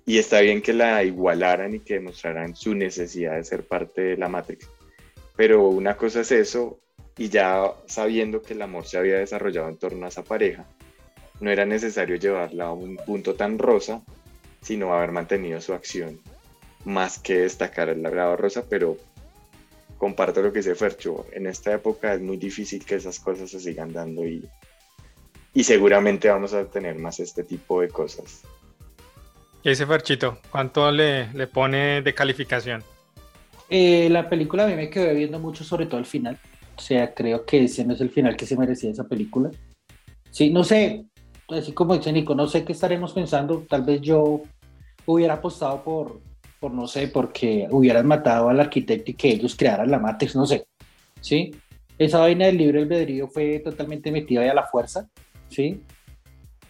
Y 0.05 0.19
está 0.19 0.41
bien 0.41 0.61
que 0.61 0.73
la 0.73 1.05
igualaran 1.05 1.77
y 1.77 1.81
que 1.81 1.95
demostraran 1.95 2.57
su 2.57 2.75
necesidad 2.75 3.37
de 3.37 3.45
ser 3.45 3.63
parte 3.63 4.03
de 4.03 4.17
la 4.17 4.29
Matrix. 4.29 4.69
Pero 5.37 5.69
una 5.69 5.97
cosa 5.97 6.21
es 6.21 6.33
eso, 6.33 6.81
y 7.17 7.29
ya 7.29 7.73
sabiendo 7.87 8.43
que 8.43 8.55
el 8.55 8.63
amor 8.63 8.85
se 8.85 8.99
había 8.99 9.19
desarrollado 9.19 9.69
en 9.69 9.77
torno 9.77 10.05
a 10.05 10.09
esa 10.09 10.25
pareja, 10.25 10.67
no 11.41 11.51
era 11.51 11.65
necesario 11.65 12.17
llevarla 12.17 12.67
a 12.67 12.73
un 12.73 12.97
punto 12.97 13.35
tan 13.35 13.59
rosa, 13.59 14.03
sino 14.61 14.95
haber 14.95 15.13
mantenido 15.13 15.61
su 15.61 15.73
acción, 15.73 16.21
más 16.85 17.19
que 17.19 17.39
destacar 17.39 17.89
el 17.89 18.03
grado 18.03 18.37
rosa, 18.37 18.65
pero 18.69 18.97
comparto 19.99 20.43
lo 20.43 20.53
que 20.53 20.61
dice 20.61 20.75
Fercho, 20.75 21.27
en 21.33 21.47
esta 21.47 21.73
época 21.73 22.15
es 22.15 22.21
muy 22.21 22.37
difícil 22.37 22.85
que 22.85 22.97
esas 22.97 23.21
cosas 23.21 23.51
se 23.51 23.61
sigan 23.61 23.93
dando 23.93 24.27
y 24.27 24.49
y 25.55 25.65
seguramente 25.65 26.29
vamos 26.29 26.55
a 26.55 26.65
tener 26.65 26.99
más 26.99 27.21
este 27.21 27.45
tipo 27.45 27.81
de 27.81 27.89
cosas. 27.89 28.43
¿Y 29.63 29.71
ese 29.71 29.87
Ferchito? 29.87 30.39
¿Cuánto 30.51 30.91
le, 30.91 31.33
le 31.33 31.47
pone 31.47 32.03
de 32.03 32.15
calificación? 32.15 32.83
Eh, 33.69 34.09
la 34.11 34.29
película 34.29 34.65
a 34.65 34.67
mí 34.67 34.75
me 34.75 34.91
quedó 34.91 35.15
viendo 35.15 35.39
mucho, 35.39 35.65
sobre 35.65 35.87
todo 35.87 35.99
el 35.99 36.07
final. 36.07 36.39
O 36.77 36.81
sea, 36.81 37.15
creo 37.15 37.45
que 37.45 37.65
ese 37.65 37.85
no 37.85 37.95
es 37.95 38.01
el 38.01 38.11
final 38.11 38.37
que 38.37 38.47
se 38.47 38.57
merecía 38.57 38.91
esa 38.91 39.05
película. 39.05 39.51
Sí, 40.31 40.51
no 40.51 40.65
sé, 40.65 41.05
así 41.49 41.73
como 41.73 41.97
dice 41.97 42.13
Nico, 42.13 42.35
no 42.35 42.47
sé 42.47 42.65
qué 42.65 42.73
estaremos 42.73 43.13
pensando. 43.13 43.65
Tal 43.69 43.83
vez 43.83 44.01
yo 44.01 44.43
hubiera 45.07 45.35
apostado 45.35 45.83
por, 45.85 46.21
por 46.59 46.73
no 46.73 46.87
sé, 46.87 47.09
porque 47.09 47.67
hubieran 47.71 48.07
matado 48.07 48.49
al 48.49 48.61
arquitecto 48.61 49.11
y 49.11 49.15
que 49.15 49.29
ellos 49.29 49.55
crearan 49.57 49.91
la 49.91 49.99
Matrix, 49.99 50.35
no 50.35 50.47
sé, 50.47 50.67
¿sí? 51.21 51.55
Esa 51.99 52.19
vaina 52.19 52.47
del 52.47 52.59
libre 52.59 52.81
albedrío 52.81 53.29
fue 53.29 53.61
totalmente 53.61 54.11
metida 54.11 54.41
ahí 54.41 54.49
a 54.49 54.55
la 54.55 54.67
fuerza, 54.67 55.09
¿sí? 55.53 55.83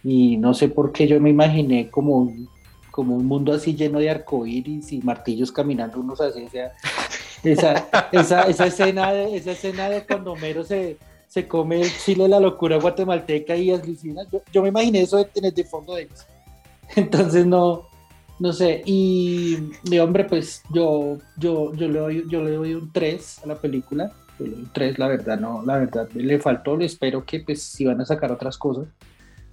Y 0.05 0.37
no 0.37 0.55
sé 0.55 0.69
por 0.69 0.93
qué 0.93 1.07
yo 1.07 1.21
me 1.21 1.31
imaginé 1.31 1.91
como 1.91 2.17
un, 2.17 2.49
como 2.91 3.17
un 3.17 3.27
mundo 3.27 3.53
así 3.53 3.75
lleno 3.75 3.99
de 3.99 4.11
arcoíris 4.11 4.93
y 4.93 5.01
martillos 5.01 5.53
caminando 5.53 6.01
unos 6.01 6.21
así, 6.21 6.47
esa, 7.43 7.89
esa, 8.13 8.43
esa, 8.43 8.67
escena 8.67 9.13
de, 9.13 9.37
esa 9.37 9.53
escena 9.53 9.89
de 9.89 10.05
cuando 10.05 10.33
Homero 10.33 10.65
se, 10.65 10.99
se 11.29 11.49
come 11.49 11.81
el 11.81 11.91
chile 12.05 12.25
de 12.25 12.29
la 12.29 12.41
locura 12.41 12.79
guatemalteca 12.79 13.57
y 13.57 13.71
aslicina, 13.71 14.23
yo, 14.31 14.43
yo 14.53 14.63
me 14.63 14.69
imaginé 14.69 15.03
eso 15.03 15.19
en 15.19 15.45
el 15.45 15.55
de 15.55 15.65
fondo 15.65 15.95
de 15.95 16.03
ellos. 16.03 16.27
Entonces 16.97 17.47
no, 17.47 17.89
no 18.39 18.53
sé, 18.53 18.83
y, 18.85 19.57
mi 19.89 19.99
hombre, 19.99 20.25
pues 20.25 20.63
yo, 20.71 21.19
yo, 21.37 21.73
yo, 21.75 21.89
le 21.89 21.99
doy, 21.99 22.25
yo 22.29 22.43
le 22.43 22.51
doy 22.51 22.75
un 22.75 22.93
3 22.93 23.41
a 23.45 23.47
la 23.47 23.55
película, 23.55 24.13
un 24.39 24.71
3, 24.73 24.99
la 24.99 25.09
verdad, 25.09 25.39
no, 25.39 25.63
la 25.65 25.79
verdad, 25.79 26.09
le 26.13 26.39
faltó, 26.39 26.77
le 26.77 26.87
espero 26.87 27.25
que 27.25 27.41
pues 27.41 27.63
si 27.63 27.85
van 27.85 28.01
a 28.01 28.05
sacar 28.05 28.33
otras 28.33 28.59
cosas, 28.59 28.89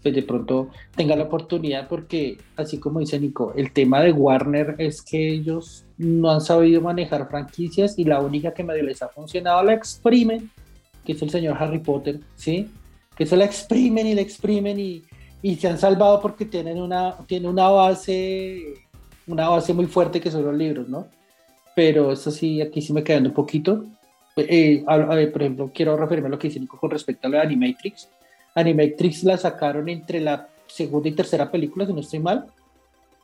pues 0.02 0.16
de 0.16 0.24
pronto 0.24 0.70
tenga 0.96 1.16
la 1.16 1.24
oportunidad, 1.24 1.88
porque 1.88 2.38
así 2.56 2.80
como 2.80 3.00
dice 3.00 3.20
Nico, 3.20 3.54
el 3.56 3.72
tema 3.72 4.02
de 4.02 4.12
Warner 4.12 4.76
es 4.78 5.02
que 5.02 5.30
ellos 5.30 5.86
no 5.98 6.32
han 6.32 6.42
sabido 6.42 6.82
manejar 6.82 7.30
franquicias 7.30 8.00
y 8.00 8.06
la 8.06 8.22
única 8.22 8.54
que 8.54 8.64
medio 8.64 8.84
les 8.84 9.02
ha 9.02 9.10
funcionado 9.10 9.64
la 9.64 9.74
exprimen, 9.74 10.50
que 11.06 11.12
es 11.14 11.22
el 11.22 11.30
señor 11.30 11.58
Harry 11.60 11.80
Potter, 11.80 12.20
¿sí? 12.36 12.70
Que 13.16 13.26
se 13.26 13.36
la 13.36 13.46
exprimen 13.46 14.08
y 14.08 14.16
la 14.16 14.22
exprimen 14.22 14.80
y, 14.80 15.04
y 15.42 15.56
se 15.58 15.68
han 15.68 15.78
salvado 15.78 16.22
porque 16.22 16.46
tienen 16.46 16.80
una, 16.80 17.16
tiene 17.28 17.50
una 17.50 17.68
base, 17.68 18.76
una 19.28 19.50
base 19.50 19.74
muy 19.74 19.88
fuerte 19.88 20.22
que 20.22 20.32
son 20.32 20.46
los 20.46 20.56
libros, 20.56 20.88
¿no? 20.88 21.08
Pero 21.76 22.14
eso 22.14 22.32
sí, 22.32 22.62
aquí 22.62 22.82
sí 22.82 22.94
me 22.94 23.04
quedando 23.04 23.30
un 23.30 23.36
poquito. 23.36 23.84
Eh, 24.36 24.84
por 25.32 25.42
ejemplo, 25.42 25.72
quiero 25.74 25.98
referirme 25.98 26.28
a 26.28 26.32
lo 26.32 26.40
que 26.40 26.48
dice 26.48 26.60
Nico 26.60 26.78
con 26.78 26.90
respecto 26.90 27.28
a 27.28 27.32
lo 27.32 27.38
de 27.38 27.44
Animatrix. 27.44 28.10
Animatrix 28.56 29.24
la 29.24 29.38
sacaron 29.38 29.90
entre 29.90 30.22
la 30.22 30.48
segunda 30.68 31.10
y 31.10 31.14
tercera 31.14 31.50
película, 31.50 31.86
si 31.86 31.94
no 31.94 32.00
estoy 32.00 32.20
mal. 32.20 32.46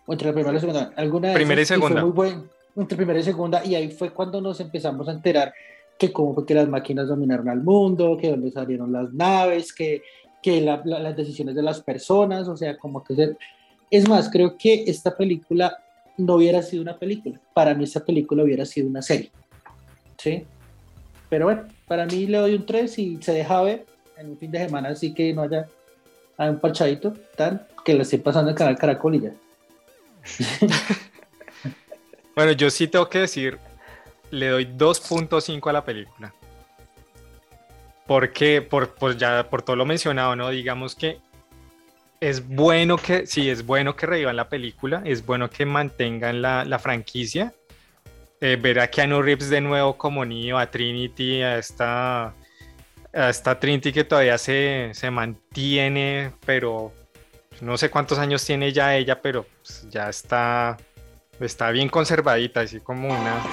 O 0.06 0.14
entre 0.14 0.28
la 0.28 0.34
primera 0.34 0.52
y 0.52 0.56
la 0.56 0.60
segunda. 0.60 0.94
Alguna 0.96 1.34
primera 1.34 1.62
y 1.62 1.66
segunda. 1.66 2.02
muy 2.02 2.12
buen, 2.12 2.44
entre 2.76 2.96
primera 2.96 3.20
y 3.20 3.24
segunda. 3.24 3.66
Y 3.66 3.76
ahí 3.76 3.90
fue 3.92 4.12
cuando 4.12 4.42
nos 4.42 4.60
empezamos 4.60 5.08
a 5.08 5.12
enterar 5.12 5.54
que 5.98 6.12
cómo 6.12 6.34
fue 6.34 6.46
que 6.46 6.54
las 6.54 6.68
máquinas 6.68 7.08
dominaron 7.08 7.50
al 7.50 7.64
mundo, 7.64 8.18
que 8.20 8.30
dónde 8.30 8.52
salieron 8.52 8.92
las 8.92 9.14
naves, 9.14 9.74
que, 9.74 10.04
que 10.44 10.62
las 10.62 11.16
decisiones 11.16 11.56
de 11.56 11.64
las 11.64 11.82
personas, 11.82 12.48
o 12.48 12.58
sea, 12.58 12.78
como 12.78 13.04
que... 13.04 13.36
Es 13.90 14.10
más, 14.10 14.30
creo 14.30 14.58
que 14.58 14.84
esta 14.88 15.16
película 15.16 15.78
no 16.18 16.36
hubiera 16.36 16.62
sido 16.62 16.82
una 16.82 16.98
película. 16.98 17.40
Para 17.54 17.74
mí 17.74 17.84
esta 17.84 18.04
película 18.04 18.44
hubiera 18.44 18.66
sido 18.66 18.88
una 18.88 19.02
serie. 19.02 19.32
¿Sí? 20.18 20.46
Pero 21.30 21.46
bueno, 21.46 21.64
para 21.88 22.06
mí 22.06 22.28
le 22.28 22.38
doy 22.38 22.56
un 22.56 22.66
3 22.66 23.00
y 23.00 23.22
se 23.22 23.34
deja 23.34 23.62
ver 23.62 23.86
en 24.18 24.30
un 24.32 24.38
fin 24.38 24.52
de 24.52 24.60
semana, 24.60 24.90
así 24.90 25.14
que 25.14 25.34
no 25.34 25.44
haya, 25.44 25.68
un 26.38 26.60
parchadito 26.60 27.14
tan 27.36 27.66
que 27.84 27.94
le 27.94 28.02
esté 28.02 28.18
pasando 28.18 28.52
el 28.52 28.56
canal 28.56 28.78
Caracol 28.78 29.16
y 29.16 29.22
ya. 29.22 29.32
bueno, 32.36 32.52
yo 32.54 32.70
sí 32.70 32.88
tengo 32.88 33.10
que 33.10 33.20
decir, 33.20 33.60
le 34.32 34.50
doy 34.50 34.66
2.5 34.66 35.70
a 35.70 35.74
la 35.74 35.86
película. 35.86 36.34
Porque, 38.08 38.62
por, 38.62 38.94
por, 38.94 39.18
ya, 39.18 39.50
por 39.50 39.62
todo 39.62 39.76
lo 39.76 39.86
mencionado, 39.86 40.36
¿no? 40.36 40.50
Digamos 40.50 40.96
que 40.96 41.20
es 42.20 42.48
bueno 42.48 42.98
que, 42.98 43.26
sí, 43.28 43.50
es 43.50 43.66
bueno 43.66 43.96
que 43.96 44.06
revivan 44.06 44.36
la 44.36 44.50
película, 44.50 45.02
es 45.06 45.26
bueno 45.26 45.50
que 45.50 45.66
mantengan 45.66 46.42
la, 46.42 46.66
la 46.66 46.80
franquicia. 46.80 47.54
Eh, 48.46 48.58
ver 48.58 48.80
a 48.80 48.88
Keanu 48.88 49.24
Reeves 49.24 49.50
de 49.50 49.60
nuevo 49.60 49.98
como 49.98 50.24
niño, 50.24 50.60
a 50.60 50.70
Trinity, 50.70 51.42
a 51.42 51.58
esta 51.58 52.36
esta 53.12 53.60
Trinity 53.60 53.92
que 53.92 54.04
todavía 54.04 54.38
se, 54.38 54.92
se, 54.94 55.10
mantiene, 55.10 56.32
pero 56.46 56.94
no 57.60 57.76
sé 57.76 57.90
cuántos 57.90 58.20
años 58.20 58.46
tiene 58.46 58.72
ya 58.72 58.96
ella, 58.96 59.20
pero 59.20 59.48
pues, 59.64 59.88
ya 59.90 60.10
está, 60.10 60.78
está 61.40 61.72
bien 61.72 61.90
conservadita, 61.90 62.60
así 62.60 62.82
como 62.82 63.08
una... 63.08 63.44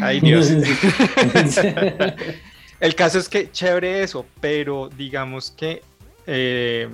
Ay 0.00 0.20
Dios. 0.20 0.50
El 2.80 2.94
caso 2.94 3.18
es 3.18 3.28
que 3.28 3.52
chévere 3.52 4.02
eso, 4.02 4.24
pero 4.40 4.88
digamos 4.88 5.50
que 5.50 5.82
eh, 6.26 6.88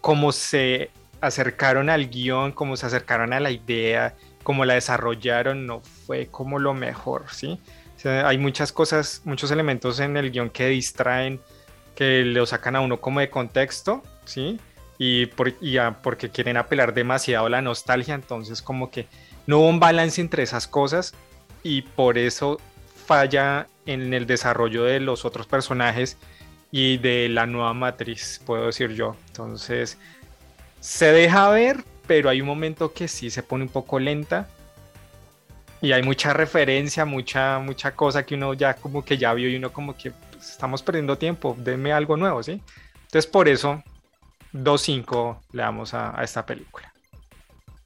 como 0.00 0.30
se 0.30 0.90
acercaron 1.20 1.90
al 1.90 2.08
guion, 2.08 2.52
como 2.52 2.76
se 2.76 2.86
acercaron 2.86 3.32
a 3.32 3.40
la 3.40 3.50
idea, 3.50 4.14
como 4.44 4.64
la 4.64 4.74
desarrollaron, 4.74 5.66
no 5.66 5.80
fue 5.80 6.28
como 6.28 6.60
lo 6.60 6.72
mejor, 6.74 7.24
¿sí? 7.32 7.58
hay 8.04 8.36
muchas 8.36 8.70
cosas, 8.70 9.22
muchos 9.24 9.50
elementos 9.50 9.98
en 9.98 10.16
el 10.16 10.30
guion 10.30 10.50
que 10.50 10.68
distraen, 10.68 11.40
que 11.94 12.22
lo 12.22 12.44
sacan 12.44 12.76
a 12.76 12.80
uno 12.80 13.00
como 13.00 13.20
de 13.20 13.30
contexto, 13.30 14.02
¿sí? 14.26 14.60
Y, 14.98 15.26
por, 15.26 15.54
porque 16.02 16.28
quieren 16.28 16.56
apelar 16.56 16.92
demasiado 16.92 17.46
a 17.46 17.50
la 17.50 17.62
nostalgia, 17.62 18.14
entonces 18.14 18.62
como 18.62 18.90
que 18.90 19.06
no 19.46 19.58
hubo 19.58 19.68
un 19.68 19.80
balance 19.80 20.20
entre 20.20 20.42
esas 20.42 20.68
cosas 20.68 21.14
y 21.62 21.82
por 21.82 22.18
eso 22.18 22.60
falla 23.06 23.66
en 23.86 24.12
el 24.14 24.26
desarrollo 24.26 24.84
de 24.84 25.00
los 25.00 25.24
otros 25.24 25.46
personajes 25.46 26.18
y 26.70 26.98
de 26.98 27.28
la 27.28 27.46
nueva 27.46 27.72
matriz, 27.74 28.40
puedo 28.44 28.66
decir 28.66 28.92
yo. 28.92 29.16
Entonces, 29.28 29.98
se 30.80 31.12
deja 31.12 31.48
ver, 31.48 31.84
pero 32.06 32.28
hay 32.28 32.40
un 32.40 32.46
momento 32.46 32.92
que 32.92 33.08
sí 33.08 33.30
se 33.30 33.42
pone 33.42 33.64
un 33.64 33.70
poco 33.70 33.98
lenta 33.98 34.48
y 35.80 35.92
hay 35.92 36.02
mucha 36.02 36.32
referencia, 36.32 37.04
mucha, 37.04 37.58
mucha 37.58 37.94
cosa 37.94 38.24
que 38.24 38.34
uno 38.34 38.54
ya 38.54 38.74
como 38.74 39.04
que 39.04 39.18
ya 39.18 39.34
vio 39.34 39.48
y 39.48 39.56
uno 39.56 39.72
como 39.72 39.96
que 39.96 40.12
pues, 40.12 40.50
estamos 40.50 40.82
perdiendo 40.82 41.18
tiempo, 41.18 41.56
denme 41.58 41.92
algo 41.92 42.16
nuevo, 42.16 42.42
¿sí? 42.42 42.60
Entonces 43.02 43.26
por 43.26 43.48
eso 43.48 43.82
2.5 44.52 45.38
le 45.52 45.62
damos 45.62 45.94
a, 45.94 46.22
esta 46.22 46.46
película. 46.46 46.92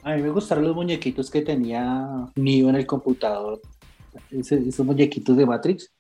A 0.03 0.15
mí 0.15 0.23
me 0.23 0.31
gustaron 0.31 0.65
los 0.65 0.77
muñequitos 0.77 1.31
que 1.31 1.43
tenía 1.43 2.09
Neo 2.37 2.69
en 2.69 2.77
el 2.77 2.87
computador, 2.87 3.61
esos 4.31 4.87
muñequitos 4.87 5.37
de 5.37 5.47
Matrix. 5.47 5.93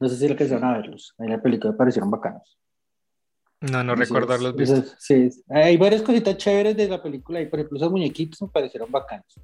No 0.00 0.08
sé 0.08 0.16
si 0.16 0.28
lo 0.28 0.36
que 0.36 0.46
se 0.46 0.54
van 0.54 0.64
a 0.64 0.76
verlos. 0.76 1.14
En 1.18 1.30
la 1.30 1.42
película 1.42 1.72
me 1.72 1.78
parecieron 1.78 2.10
bacanos. 2.10 2.58
No, 3.70 3.82
no 3.82 3.94
recuerdo 3.94 4.36
los 4.38 4.54
vistos. 4.54 4.94
Sí, 4.98 5.30
hay 5.48 5.76
varias 5.76 6.02
cositas 6.02 6.36
chéveres 6.36 6.76
de 6.76 6.88
la 6.88 7.02
película 7.02 7.40
y 7.40 7.46
por 7.46 7.58
ejemplo 7.58 7.78
esos 7.78 7.90
muñequitos 7.90 8.42
me 8.42 8.48
parecieron 8.48 8.90
bacanos 8.90 9.38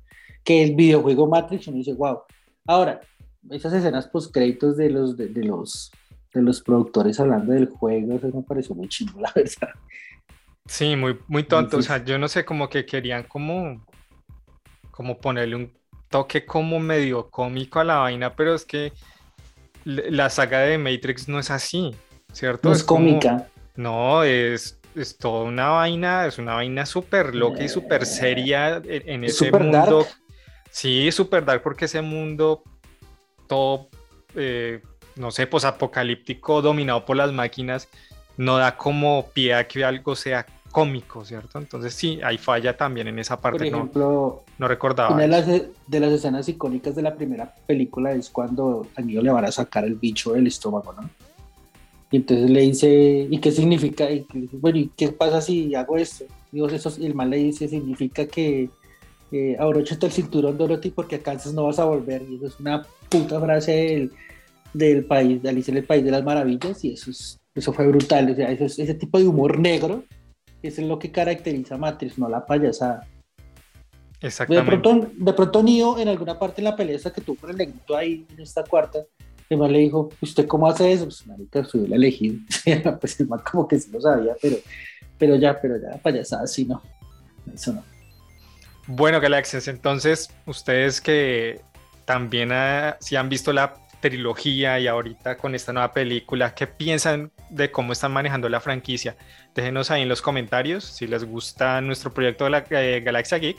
que 0.44 0.62
el 0.62 0.74
videojuego 0.74 1.26
Matrix, 1.26 1.68
uno 1.68 1.78
dice, 1.78 1.92
wow. 1.92 2.20
Ahora, 2.66 3.00
esas 3.50 3.72
escenas 3.72 4.08
post 4.08 4.32
créditos 4.32 4.76
de 4.76 4.90
los, 4.90 5.16
de, 5.16 5.28
los, 5.44 5.90
de 6.32 6.42
los 6.42 6.60
productores 6.60 7.18
hablando 7.20 7.52
del 7.52 7.68
juego, 7.68 8.14
eso 8.14 8.30
me 8.32 8.42
pareció 8.42 8.74
muy 8.74 8.88
chido, 8.88 9.12
la 9.20 9.32
verdad. 9.34 9.70
Sí, 10.66 10.94
muy, 10.96 11.18
muy 11.26 11.42
tonto. 11.42 11.78
O 11.78 11.82
sea, 11.82 12.04
yo 12.04 12.18
no 12.18 12.28
sé, 12.28 12.44
como 12.44 12.68
que 12.68 12.86
querían 12.86 13.24
como, 13.24 13.84
como 14.90 15.18
ponerle 15.18 15.56
un 15.56 15.72
toque 16.08 16.44
como 16.44 16.78
medio 16.78 17.28
cómico 17.30 17.80
a 17.80 17.84
la 17.84 17.96
vaina, 17.98 18.34
pero 18.34 18.54
es 18.54 18.64
que 18.64 18.92
la 19.84 20.30
saga 20.30 20.60
de 20.60 20.78
Matrix 20.78 21.28
no 21.28 21.38
es 21.38 21.50
así, 21.50 21.94
¿cierto? 22.32 22.68
No 22.68 22.74
es, 22.74 22.84
cómica. 22.84 23.48
No, 23.76 24.22
es, 24.24 24.78
es 24.94 25.16
toda 25.16 25.44
una 25.44 25.68
vaina, 25.68 26.26
es 26.26 26.38
una 26.38 26.54
vaina 26.54 26.86
súper 26.86 27.34
loca 27.34 27.62
y 27.62 27.68
súper 27.68 28.06
seria 28.06 28.82
en, 28.84 29.24
ese 29.24 29.50
mundo. 29.52 30.06
Sí, 30.70 31.10
super 31.12 31.44
dark 31.44 31.62
porque 31.62 31.86
ese 31.86 32.00
mundo 32.00 32.62
todo, 33.46 33.88
eh, 34.36 34.80
no 35.16 35.30
sé, 35.30 35.46
pues 35.46 35.64
apocalíptico, 35.64 36.62
dominado 36.62 37.04
por 37.04 37.16
las 37.16 37.32
máquinas, 37.32 37.88
no 38.36 38.58
da 38.58 38.76
como 38.76 39.28
pie 39.32 39.54
a 39.54 39.66
que 39.66 39.84
algo 39.84 40.14
sea 40.14 40.46
cómico, 40.70 41.24
¿cierto? 41.24 41.58
Entonces 41.58 41.92
sí, 41.94 42.20
hay 42.22 42.38
falla 42.38 42.76
también 42.76 43.08
en 43.08 43.18
esa 43.18 43.40
parte. 43.40 43.58
Por 43.58 43.66
ejemplo, 43.66 44.44
no, 44.58 44.68
recordaba. 44.68 45.14
Una 45.14 45.22
de 45.22 45.28
las, 45.28 45.46
de 45.46 46.00
las, 46.00 46.12
escenas 46.12 46.48
icónicas 46.48 46.94
de 46.94 47.02
la 47.02 47.14
primera 47.14 47.54
película 47.66 48.12
es 48.12 48.30
cuando 48.30 48.86
a 48.96 49.00
Neo 49.00 49.22
le 49.22 49.30
van 49.30 49.44
a 49.44 49.52
sacar 49.52 49.84
el 49.84 49.94
bicho 49.94 50.32
del 50.32 50.46
estómago, 50.46 50.92
¿no? 50.92 51.10
Y 52.10 52.16
entonces 52.16 52.50
le 52.50 52.60
dice, 52.60 53.28
¿y 53.30 53.38
qué 53.38 53.52
significa? 53.52 54.10
Y 54.10 54.26
bueno, 54.52 54.78
¿y 54.78 54.90
qué 54.96 55.12
pasa 55.12 55.40
si 55.40 55.74
hago 55.74 55.96
esto? 55.96 56.24
Y 56.52 56.60
el 57.06 57.14
mal 57.14 57.30
le 57.30 57.36
dice, 57.36 57.68
significa 57.68 58.26
que 58.26 58.68
eh, 59.30 59.56
abróchate 59.58 60.06
el 60.06 60.12
cinturón 60.12 60.58
Dorothy 60.58 60.90
porque 60.90 61.16
a 61.16 61.22
Kansas 61.22 61.54
no 61.54 61.64
vas 61.64 61.78
a 61.78 61.84
volver. 61.84 62.22
Y 62.28 62.36
eso 62.36 62.46
es 62.46 62.58
una 62.58 62.84
puta 63.08 63.40
frase 63.40 63.72
del, 63.72 64.12
del 64.74 65.04
país, 65.04 65.40
de 65.42 65.50
Alicia 65.50 65.70
en 65.70 65.78
el 65.78 65.84
País 65.84 66.04
de 66.04 66.10
las 66.10 66.24
Maravillas, 66.24 66.84
y 66.84 66.94
eso, 66.94 67.10
es, 67.10 67.38
eso 67.54 67.72
fue 67.72 67.86
brutal. 67.86 68.30
O 68.30 68.34
sea, 68.34 68.50
eso 68.50 68.64
es, 68.64 68.78
ese 68.78 68.94
tipo 68.94 69.18
de 69.18 69.28
humor 69.28 69.58
negro 69.58 70.04
eso 70.62 70.82
es 70.82 70.86
lo 70.86 70.98
que 70.98 71.10
caracteriza 71.10 71.76
a 71.76 71.78
Matrix, 71.78 72.18
no 72.18 72.28
la 72.28 72.44
payasada. 72.44 73.06
Exactamente. 74.20 74.70
De 74.70 74.78
pronto, 74.78 75.10
de 75.16 75.32
pronto 75.32 75.62
Neo, 75.62 75.98
en 75.98 76.08
alguna 76.08 76.38
parte 76.38 76.60
en 76.60 76.66
la 76.66 76.76
pelea 76.76 76.98
que 76.98 77.20
tuvo 77.22 77.36
con 77.36 77.50
el 77.50 77.56
negrito 77.56 77.96
ahí 77.96 78.26
en 78.30 78.40
esta 78.40 78.62
cuarta, 78.64 78.98
el 79.50 79.58
man 79.58 79.72
le 79.72 79.80
dijo, 79.80 80.10
¿usted 80.20 80.46
cómo 80.46 80.68
hace 80.68 80.92
eso? 80.92 81.04
Pues, 81.04 81.26
marica, 81.26 81.64
soy 81.64 81.84
el 81.84 81.92
elegido. 81.92 82.36
pues 83.00 83.18
el 83.20 83.28
man 83.28 83.40
como 83.50 83.66
que 83.66 83.78
sí 83.78 83.90
lo 83.90 84.00
sabía, 84.00 84.34
pero, 84.40 84.56
pero 85.18 85.36
ya, 85.36 85.60
pero 85.60 85.76
ya, 85.76 85.98
payasada, 85.98 86.46
sí, 86.46 86.64
no. 86.64 86.80
Eso 87.52 87.72
no. 87.72 87.82
Bueno, 88.86 89.20
Galaxias, 89.20 89.66
entonces 89.68 90.30
ustedes 90.46 91.00
que 91.00 91.60
también 92.04 92.50
ah, 92.52 92.96
si 93.00 93.16
han 93.16 93.28
visto 93.28 93.52
la 93.52 93.74
trilogía 94.00 94.78
y 94.78 94.86
ahorita 94.86 95.36
con 95.36 95.54
esta 95.54 95.72
nueva 95.72 95.92
película, 95.92 96.54
¿qué 96.54 96.66
piensan 96.66 97.32
de 97.50 97.70
cómo 97.70 97.92
están 97.92 98.12
manejando 98.12 98.48
la 98.48 98.60
franquicia? 98.60 99.16
Déjenos 99.54 99.90
ahí 99.90 100.02
en 100.02 100.08
los 100.08 100.22
comentarios 100.22 100.84
si 100.84 101.06
les 101.06 101.24
gusta 101.24 101.80
nuestro 101.80 102.12
proyecto 102.14 102.44
de 102.44 102.50
la 102.50 102.64
eh, 102.70 103.00
Galaxia 103.00 103.38
Geek. 103.38 103.58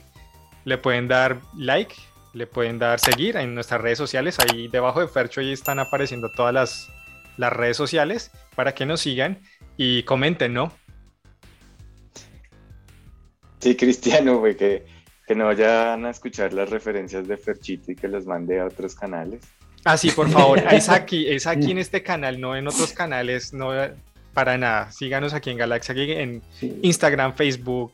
Le 0.63 0.77
pueden 0.77 1.07
dar 1.07 1.39
like, 1.57 1.95
le 2.33 2.47
pueden 2.47 2.79
dar 2.79 2.99
seguir 2.99 3.37
en 3.37 3.53
nuestras 3.53 3.81
redes 3.81 3.97
sociales. 3.97 4.37
Ahí 4.39 4.67
debajo 4.67 5.01
de 5.01 5.07
Fercho 5.07 5.41
ahí 5.41 5.51
están 5.51 5.79
apareciendo 5.79 6.29
todas 6.29 6.53
las, 6.53 6.89
las 7.37 7.51
redes 7.51 7.77
sociales 7.77 8.31
para 8.55 8.73
que 8.73 8.85
nos 8.85 9.01
sigan 9.01 9.39
y 9.77 10.03
comenten, 10.03 10.53
¿no? 10.53 10.73
Sí, 13.59 13.75
Cristiano, 13.75 14.39
güey, 14.39 14.55
que, 14.55 14.85
que 15.27 15.35
no 15.35 15.45
vayan 15.45 16.05
a 16.05 16.09
escuchar 16.09 16.53
las 16.53 16.69
referencias 16.69 17.27
de 17.27 17.37
Ferchito 17.37 17.91
y 17.91 17.95
que 17.95 18.07
los 18.07 18.25
mande 18.25 18.59
a 18.59 18.65
otros 18.65 18.95
canales. 18.95 19.41
Ah, 19.83 19.97
sí, 19.97 20.11
por 20.11 20.29
favor. 20.29 20.59
Es 20.71 20.89
aquí, 20.89 21.27
es 21.27 21.47
aquí 21.47 21.71
en 21.71 21.77
este 21.77 22.01
canal, 22.03 22.39
no 22.39 22.55
en 22.55 22.67
otros 22.67 22.93
canales, 22.93 23.53
no 23.53 23.71
para 24.33 24.57
nada. 24.57 24.91
Síganos 24.91 25.33
aquí 25.33 25.49
en 25.49 25.57
Galaxia 25.57 25.93
en 25.95 26.41
Instagram, 26.81 27.35
Facebook, 27.35 27.93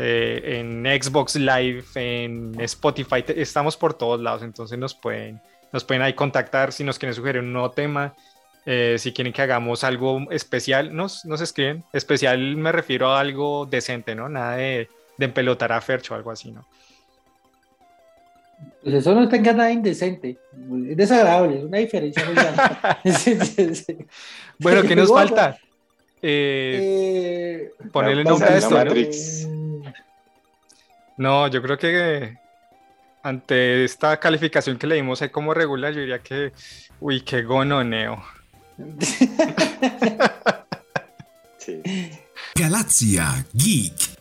eh, 0.00 0.60
en 0.60 0.84
Xbox 0.84 1.34
Live, 1.34 1.84
en 1.96 2.54
Spotify. 2.60 3.24
Estamos 3.34 3.76
por 3.76 3.94
todos 3.94 4.20
lados, 4.20 4.44
entonces 4.44 4.78
nos 4.78 4.94
pueden, 4.94 5.40
nos 5.72 5.82
pueden 5.82 6.02
ahí 6.02 6.12
contactar 6.12 6.72
si 6.72 6.84
nos 6.84 7.00
quieren 7.00 7.14
sugerir 7.14 7.42
un 7.42 7.52
nuevo 7.52 7.72
tema. 7.72 8.14
Eh, 8.64 8.94
si 8.98 9.12
quieren 9.12 9.32
que 9.32 9.42
hagamos 9.42 9.82
algo 9.82 10.30
especial, 10.30 10.94
nos, 10.94 11.24
nos 11.24 11.40
escriben. 11.40 11.82
Especial 11.92 12.38
me 12.56 12.70
refiero 12.70 13.08
a 13.08 13.18
algo 13.18 13.66
decente, 13.66 14.14
¿no? 14.14 14.28
Nada 14.28 14.56
de, 14.56 14.88
de 15.16 15.24
empelotar 15.24 15.72
a 15.72 15.80
Fercho 15.80 16.14
o 16.14 16.16
algo 16.16 16.30
así, 16.30 16.52
¿no? 16.52 16.64
Pues 18.82 18.94
eso 18.94 19.14
no 19.14 19.28
tenga 19.28 19.52
nada 19.52 19.72
indecente, 19.72 20.38
es 20.88 20.96
desagradable, 20.96 21.58
es 21.58 21.64
una 21.64 21.78
diferencia 21.78 22.24
muy 22.24 22.34
grande. 22.34 22.62
bueno, 24.58 24.82
¿qué 24.82 24.94
nos 24.96 25.12
falta? 25.12 25.58
Eh, 26.22 27.70
eh, 27.80 27.88
ponerle 27.92 28.24
nombre 28.24 28.48
a 28.48 28.56
esto. 28.58 28.84
¿no? 28.84 28.92
No, 31.18 31.48
yo 31.48 31.60
creo 31.60 31.76
que 31.76 32.38
ante 33.22 33.84
esta 33.84 34.18
calificación 34.18 34.78
que 34.78 34.86
le 34.86 34.94
dimos 34.94 35.20
ahí 35.20 35.28
como 35.28 35.54
regular, 35.54 35.92
yo 35.92 36.00
diría 36.00 36.20
que, 36.20 36.52
uy, 37.00 37.20
qué 37.20 37.42
gononeo. 37.42 38.24
sí. 41.58 41.82
Galaxia 42.54 43.44
Geek. 43.52 44.17